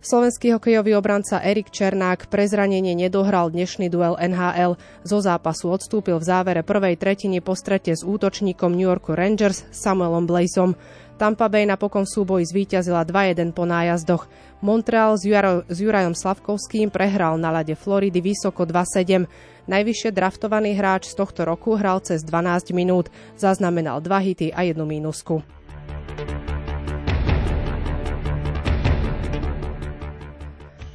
Slovenský 0.00 0.56
hokejový 0.56 0.96
obranca 0.96 1.44
Erik 1.44 1.68
Černák 1.68 2.32
pre 2.32 2.48
zranenie 2.48 2.96
nedohral 2.96 3.52
dnešný 3.52 3.92
duel 3.92 4.16
NHL. 4.16 4.80
Zo 5.04 5.20
zápasu 5.20 5.68
odstúpil 5.68 6.16
v 6.16 6.24
závere 6.24 6.64
prvej 6.64 6.96
tretiny 6.96 7.44
po 7.44 7.52
strete 7.52 7.92
s 7.92 8.00
útočníkom 8.00 8.72
New 8.72 8.88
Yorku 8.88 9.12
Rangers 9.12 9.68
Samuelom 9.68 10.24
Blazom. 10.24 10.72
Tampa 11.20 11.52
Bay 11.52 11.68
napokon 11.68 12.08
súboj 12.08 12.48
zvíťazila 12.48 13.04
2-1 13.04 13.52
po 13.52 13.68
nájazdoch. 13.68 14.24
Montreal 14.64 15.20
s, 15.20 15.28
Juro, 15.28 15.68
s 15.68 15.76
Jurajom 15.76 16.16
Slavkovským 16.16 16.88
prehral 16.88 17.36
na 17.36 17.52
lade 17.52 17.76
Floridy 17.76 18.24
vysoko 18.24 18.64
2-7. 18.64 19.28
Najvyššie 19.68 20.16
draftovaný 20.16 20.80
hráč 20.80 21.12
z 21.12 21.20
tohto 21.20 21.44
roku 21.44 21.76
hral 21.76 22.00
cez 22.00 22.24
12 22.24 22.72
minút. 22.72 23.12
Zaznamenal 23.36 24.00
dva 24.00 24.24
hity 24.24 24.48
a 24.48 24.64
jednu 24.64 24.88
mínusku. 24.88 25.59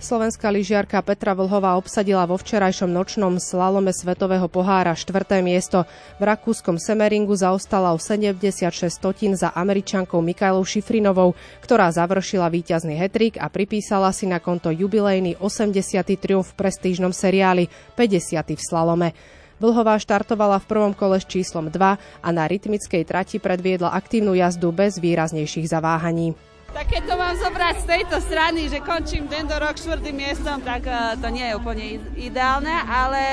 Slovenská 0.05 0.53
lyžiarka 0.53 1.01
Petra 1.01 1.33
Vlhová 1.33 1.73
obsadila 1.81 2.29
vo 2.29 2.37
včerajšom 2.37 2.93
nočnom 2.93 3.41
slalome 3.41 3.89
Svetového 3.89 4.45
pohára 4.45 4.93
štvrté 4.93 5.41
miesto. 5.41 5.81
V 6.21 6.29
rakúskom 6.29 6.77
Semeringu 6.77 7.33
zaostala 7.33 7.89
o 7.89 7.97
76 7.97 8.69
stotín 8.93 9.33
za 9.33 9.49
američankou 9.57 10.21
Mikajlou 10.21 10.61
Šifrinovou, 10.61 11.33
ktorá 11.65 11.89
završila 11.89 12.53
víťazný 12.53 13.01
hetrik 13.01 13.41
a 13.41 13.49
pripísala 13.49 14.13
si 14.13 14.29
na 14.29 14.37
konto 14.37 14.69
jubilejný 14.69 15.41
80. 15.41 15.73
triumf 16.21 16.53
v 16.53 16.57
prestížnom 16.69 17.09
seriáli, 17.09 17.65
50. 17.97 18.45
v 18.45 18.61
slalome. 18.61 19.17
Vlhová 19.57 19.97
štartovala 19.97 20.61
v 20.61 20.69
prvom 20.69 20.93
kole 20.93 21.17
s 21.17 21.25
číslom 21.25 21.73
2 21.73 21.81
a 22.21 22.29
na 22.29 22.45
rytmickej 22.45 23.09
trati 23.09 23.41
predviedla 23.41 23.89
aktívnu 23.89 24.37
jazdu 24.37 24.69
bez 24.69 25.01
výraznejších 25.01 25.65
zaváhaní. 25.65 26.37
Tak 26.75 26.91
keď 26.91 27.03
to 27.07 27.15
mám 27.15 27.35
zobrať 27.39 27.75
z 27.81 27.85
tejto 27.87 28.17
strany, 28.19 28.67
že 28.67 28.83
končím 28.83 29.31
tento 29.31 29.55
rok 29.55 29.79
štvrtým 29.79 30.11
miestom, 30.11 30.59
tak 30.59 30.83
uh, 30.83 31.15
to 31.15 31.31
nie 31.31 31.47
je 31.47 31.55
úplne 31.55 32.03
ideálne, 32.19 32.75
ale 32.83 33.23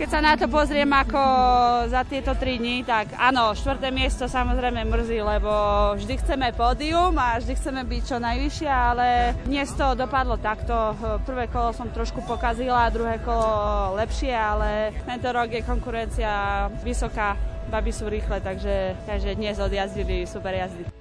keď 0.00 0.08
sa 0.08 0.24
na 0.24 0.32
to 0.32 0.48
pozriem 0.48 0.88
ako 0.88 1.20
za 1.92 2.08
tieto 2.08 2.32
tri 2.40 2.56
dní, 2.56 2.80
tak 2.88 3.12
áno, 3.20 3.52
štvrté 3.52 3.92
miesto 3.92 4.24
samozrejme 4.24 4.88
mrzí, 4.88 5.20
lebo 5.20 5.52
vždy 6.00 6.24
chceme 6.24 6.56
pódium 6.56 7.12
a 7.20 7.36
vždy 7.36 7.52
chceme 7.52 7.84
byť 7.84 8.02
čo 8.08 8.16
najvyššie, 8.16 8.70
ale 8.72 9.36
dnes 9.44 9.68
to 9.76 9.92
dopadlo 9.92 10.40
takto. 10.40 10.96
Prvé 11.28 11.52
kolo 11.52 11.76
som 11.76 11.92
trošku 11.92 12.24
pokazila, 12.24 12.88
druhé 12.88 13.20
kolo 13.20 13.92
lepšie, 14.00 14.32
ale 14.32 14.96
tento 15.04 15.28
rok 15.28 15.52
je 15.52 15.68
konkurencia 15.68 16.64
vysoká, 16.80 17.36
baby 17.68 17.92
sú 17.92 18.08
rýchle, 18.08 18.40
takže, 18.40 18.96
takže 19.04 19.36
dnes 19.36 19.60
odjazdili 19.60 20.24
super 20.24 20.56
jazdy. 20.56 20.99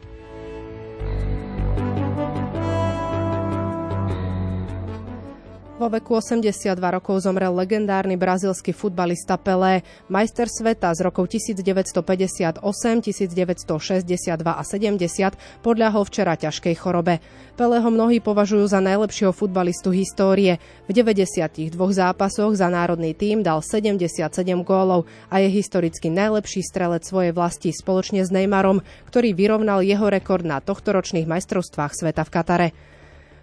Vo 5.80 5.88
veku 5.88 6.20
82 6.20 6.76
rokov 6.76 7.24
zomrel 7.24 7.56
legendárny 7.56 8.20
brazilský 8.20 8.76
futbalista 8.76 9.39
Pelé, 9.39 9.88
majster 10.12 10.52
sveta 10.52 10.92
z 10.92 11.08
rokov 11.08 11.32
1958, 11.32 12.60
1962 12.60 14.04
a 14.44 14.60
70 14.60 15.63
podľahol 15.63 16.04
včera 16.04 16.36
ťažkej 16.36 16.76
chorobe. 16.76 17.24
Pelého 17.56 17.88
mnohí 17.88 18.20
považujú 18.20 18.68
za 18.68 18.84
najlepšieho 18.84 19.32
futbalistu 19.32 19.96
histórie. 19.96 20.60
V 20.92 21.00
92 21.00 21.72
zápasoch 21.96 22.60
za 22.60 22.68
národný 22.68 23.15
tím 23.15 23.39
dal 23.39 23.63
77 23.63 24.20
gólov 24.68 25.08
a 25.32 25.39
je 25.39 25.48
historicky 25.48 26.12
najlepší 26.12 26.60
strelec 26.60 27.08
svojej 27.08 27.32
vlasti 27.32 27.72
spoločne 27.72 28.28
s 28.28 28.36
Neymarom, 28.36 28.84
ktorý 29.08 29.32
vyrovnal 29.32 29.80
jeho 29.88 30.12
rekord 30.12 30.44
na 30.44 30.60
tohtoročných 30.60 31.24
majstrovstvách 31.24 31.96
sveta 31.96 32.28
v 32.28 32.34
Katare. 32.36 32.70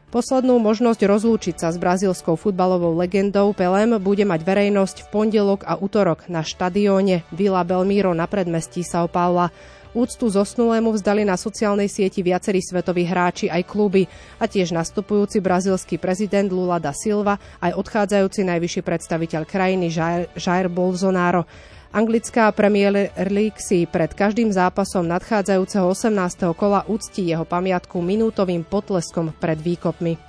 Poslednú 0.07 0.62
možnosť 0.62 1.03
rozlúčiť 1.03 1.59
sa 1.59 1.75
s 1.75 1.83
brazílskou 1.83 2.38
futbalovou 2.38 2.95
legendou 2.95 3.51
Pelem 3.51 3.99
bude 3.99 4.23
mať 4.23 4.47
verejnosť 4.47 4.97
v 5.03 5.11
pondelok 5.11 5.66
a 5.66 5.75
útorok 5.75 6.31
na 6.31 6.47
štadióne 6.47 7.27
Villa 7.35 7.66
Belmiro 7.66 8.14
na 8.14 8.31
predmestí 8.31 8.87
São 8.87 9.11
Paula. 9.11 9.51
Úctu 9.99 10.31
zosnulému 10.31 10.95
vzdali 10.95 11.27
na 11.27 11.35
sociálnej 11.35 11.90
sieti 11.90 12.23
viacerí 12.23 12.62
svetoví 12.62 13.03
hráči 13.03 13.51
aj 13.51 13.66
kluby 13.66 14.07
a 14.38 14.47
tiež 14.47 14.71
nastupujúci 14.71 15.42
brazílsky 15.42 15.99
prezident 15.99 16.55
Lula 16.55 16.79
da 16.79 16.95
Silva 16.95 17.42
aj 17.59 17.75
odchádzajúci 17.75 18.47
najvyšší 18.47 18.87
predstaviteľ 18.87 19.42
krajiny 19.42 19.90
Jair 20.38 20.71
Bolsonaro. 20.71 21.51
Anglická 21.96 22.52
Premier 22.52 23.09
League 23.16 23.56
si 23.56 23.88
pred 23.88 24.12
každým 24.12 24.52
zápasom 24.52 25.09
nadchádzajúceho 25.09 25.88
18. 25.96 26.52
kola 26.52 26.85
úctí 26.85 27.32
jeho 27.32 27.48
pamiatku 27.48 28.04
minútovým 28.04 28.68
potleskom 28.68 29.32
pred 29.32 29.56
výkopmi. 29.56 30.25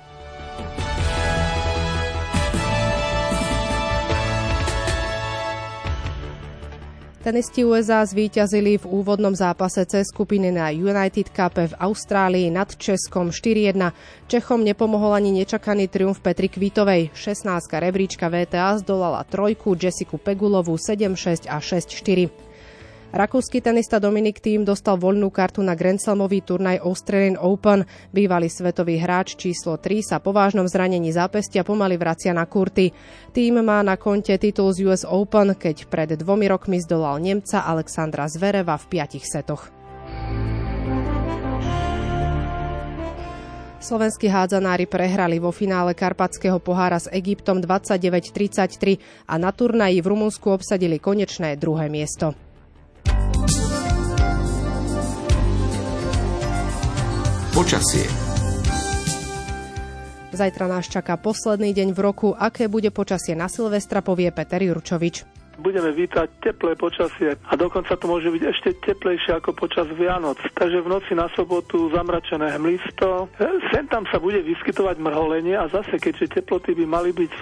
Tenisti 7.28 7.60
USA 7.60 8.08
zvíťazili 8.08 8.80
v 8.80 8.88
úvodnom 8.88 9.36
zápase 9.36 9.84
C 9.84 10.00
skupiny 10.00 10.48
na 10.48 10.72
United 10.72 11.28
Cup 11.28 11.60
v 11.60 11.76
Austrálii 11.76 12.48
nad 12.48 12.72
Českom 12.72 13.28
4-1. 13.28 13.76
Čechom 14.32 14.64
nepomohol 14.64 15.12
ani 15.12 15.36
nečakaný 15.36 15.92
triumf 15.92 16.24
Petri 16.24 16.48
Kvítovej. 16.48 17.12
16. 17.12 17.52
rebríčka 17.84 18.32
VTA 18.32 18.80
zdolala 18.80 19.28
trojku 19.28 19.76
Jessiku 19.76 20.16
Pegulovú 20.16 20.80
7-6 20.80 21.52
a 21.52 21.60
6-4. 21.60 22.47
Rakúsky 23.08 23.64
tenista 23.64 23.96
Dominik 23.96 24.36
Tým 24.36 24.68
dostal 24.68 25.00
voľnú 25.00 25.32
kartu 25.32 25.64
na 25.64 25.72
Grand 25.72 25.96
Slamový 25.96 26.44
turnaj 26.44 26.84
Australian 26.84 27.40
Open. 27.40 27.88
Bývalý 28.12 28.52
svetový 28.52 29.00
hráč 29.00 29.32
číslo 29.32 29.80
3 29.80 30.04
sa 30.04 30.16
po 30.20 30.36
vážnom 30.36 30.68
zranení 30.68 31.08
zápestia 31.08 31.64
pomaly 31.64 31.96
vracia 31.96 32.36
na 32.36 32.44
kurty. 32.44 32.92
Tým 33.32 33.64
má 33.64 33.80
na 33.80 33.96
konte 33.96 34.36
titul 34.36 34.76
z 34.76 34.84
US 34.84 35.02
Open, 35.08 35.56
keď 35.56 35.88
pred 35.88 36.20
dvomi 36.20 36.52
rokmi 36.52 36.84
zdolal 36.84 37.16
Nemca 37.16 37.64
Alexandra 37.64 38.28
Zvereva 38.28 38.76
v 38.76 38.84
piatich 38.92 39.24
setoch. 39.24 39.72
Slovenskí 43.80 44.28
hádzanári 44.28 44.84
prehrali 44.84 45.40
vo 45.40 45.48
finále 45.48 45.96
Karpatského 45.96 46.60
pohára 46.60 47.00
s 47.00 47.08
Egyptom 47.08 47.64
29-33 47.64 49.00
a 49.24 49.40
na 49.40 49.48
turnaji 49.48 49.96
v 50.04 50.06
Rumunsku 50.12 50.52
obsadili 50.52 51.00
konečné 51.00 51.56
druhé 51.56 51.88
miesto. 51.88 52.36
Počasie. 57.58 58.06
Zajtra 60.30 60.70
nás 60.70 60.86
čaká 60.86 61.18
posledný 61.18 61.74
deň 61.74 61.90
v 61.90 61.98
roku. 61.98 62.30
Aké 62.30 62.70
bude 62.70 62.94
počasie 62.94 63.34
na 63.34 63.50
Silvestra, 63.50 63.98
povie 63.98 64.30
Peter 64.30 64.62
Jurčovič 64.62 65.37
budeme 65.58 65.90
vítať 65.92 66.40
teplé 66.40 66.78
počasie 66.78 67.34
a 67.34 67.52
dokonca 67.58 67.98
to 67.98 68.06
môže 68.06 68.30
byť 68.30 68.42
ešte 68.48 68.68
teplejšie 68.82 69.36
ako 69.38 69.52
počas 69.52 69.90
Vianoc. 69.92 70.38
Takže 70.54 70.80
v 70.80 70.88
noci 70.88 71.12
na 71.18 71.26
sobotu 71.34 71.90
zamračené 71.90 72.54
hmlisto. 72.56 73.28
Sem 73.74 73.90
tam 73.90 74.06
sa 74.08 74.22
bude 74.22 74.40
vyskytovať 74.42 74.96
mrholenie 75.02 75.58
a 75.58 75.66
zase 75.68 75.98
keďže 75.98 76.40
teploty 76.40 76.78
by 76.78 76.84
mali 76.86 77.10
byť 77.10 77.32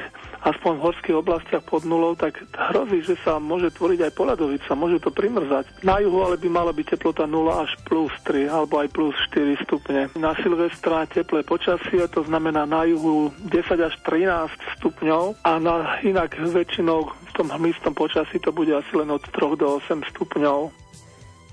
aspoň 0.46 0.72
v 0.78 0.84
horských 0.86 1.16
oblastiach 1.18 1.64
pod 1.66 1.82
nulou, 1.82 2.14
tak 2.14 2.38
hrozí, 2.54 3.02
že 3.02 3.18
sa 3.26 3.42
môže 3.42 3.74
tvoriť 3.74 4.06
aj 4.06 4.12
poladovica, 4.14 4.78
môže 4.78 5.02
to 5.02 5.10
primrzať. 5.10 5.82
Na 5.82 5.98
juhu 5.98 6.22
ale 6.22 6.38
by 6.38 6.48
mala 6.48 6.70
byť 6.70 6.96
teplota 6.96 7.26
0 7.26 7.50
až 7.50 7.70
plus 7.82 8.14
3 8.22 8.46
alebo 8.46 8.78
aj 8.78 8.88
plus 8.94 9.14
4 9.34 9.66
stupne. 9.66 10.00
Na 10.14 10.38
Silvestra 10.38 11.04
teplé 11.10 11.42
počasie, 11.42 11.98
to 12.08 12.22
znamená 12.22 12.62
na 12.62 12.86
juhu 12.86 13.34
10 13.50 13.74
až 13.82 13.94
13 14.06 14.54
stupňov 14.78 15.42
a 15.42 15.58
na 15.58 15.98
inak 16.06 16.38
väčšinou 16.38 17.10
tom 17.36 17.52
hmlistom 17.52 17.92
počasí 17.92 18.40
to 18.40 18.48
bude 18.48 18.72
asi 18.72 18.96
len 18.96 19.12
od 19.12 19.20
3 19.20 19.60
do 19.60 19.76
8 19.76 20.00
stupňov. 20.16 20.72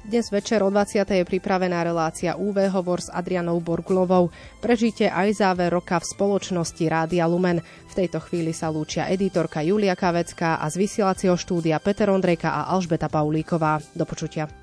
Dnes 0.04 0.28
večer 0.36 0.60
o 0.60 0.68
20. 0.68 1.00
je 1.00 1.24
pripravená 1.24 1.80
relácia 1.80 2.36
UV 2.36 2.68
hovor 2.76 3.00
s 3.00 3.08
Adrianou 3.08 3.64
Borgulovou. 3.64 4.36
Prežite 4.60 5.08
aj 5.08 5.40
záver 5.40 5.72
roka 5.72 5.96
v 5.96 6.10
spoločnosti 6.12 6.84
Rádia 6.92 7.24
Lumen. 7.24 7.64
V 7.64 7.94
tejto 7.96 8.20
chvíli 8.20 8.52
sa 8.52 8.68
lúčia 8.68 9.08
editorka 9.08 9.64
Julia 9.64 9.96
Kavecká 9.96 10.60
a 10.60 10.68
z 10.68 10.76
vysielacieho 10.84 11.40
štúdia 11.40 11.80
Peter 11.80 12.12
Ondrejka 12.12 12.52
a 12.52 12.68
Alžbeta 12.76 13.08
Paulíková. 13.08 13.80
Do 13.96 14.04
počutia. 14.04 14.63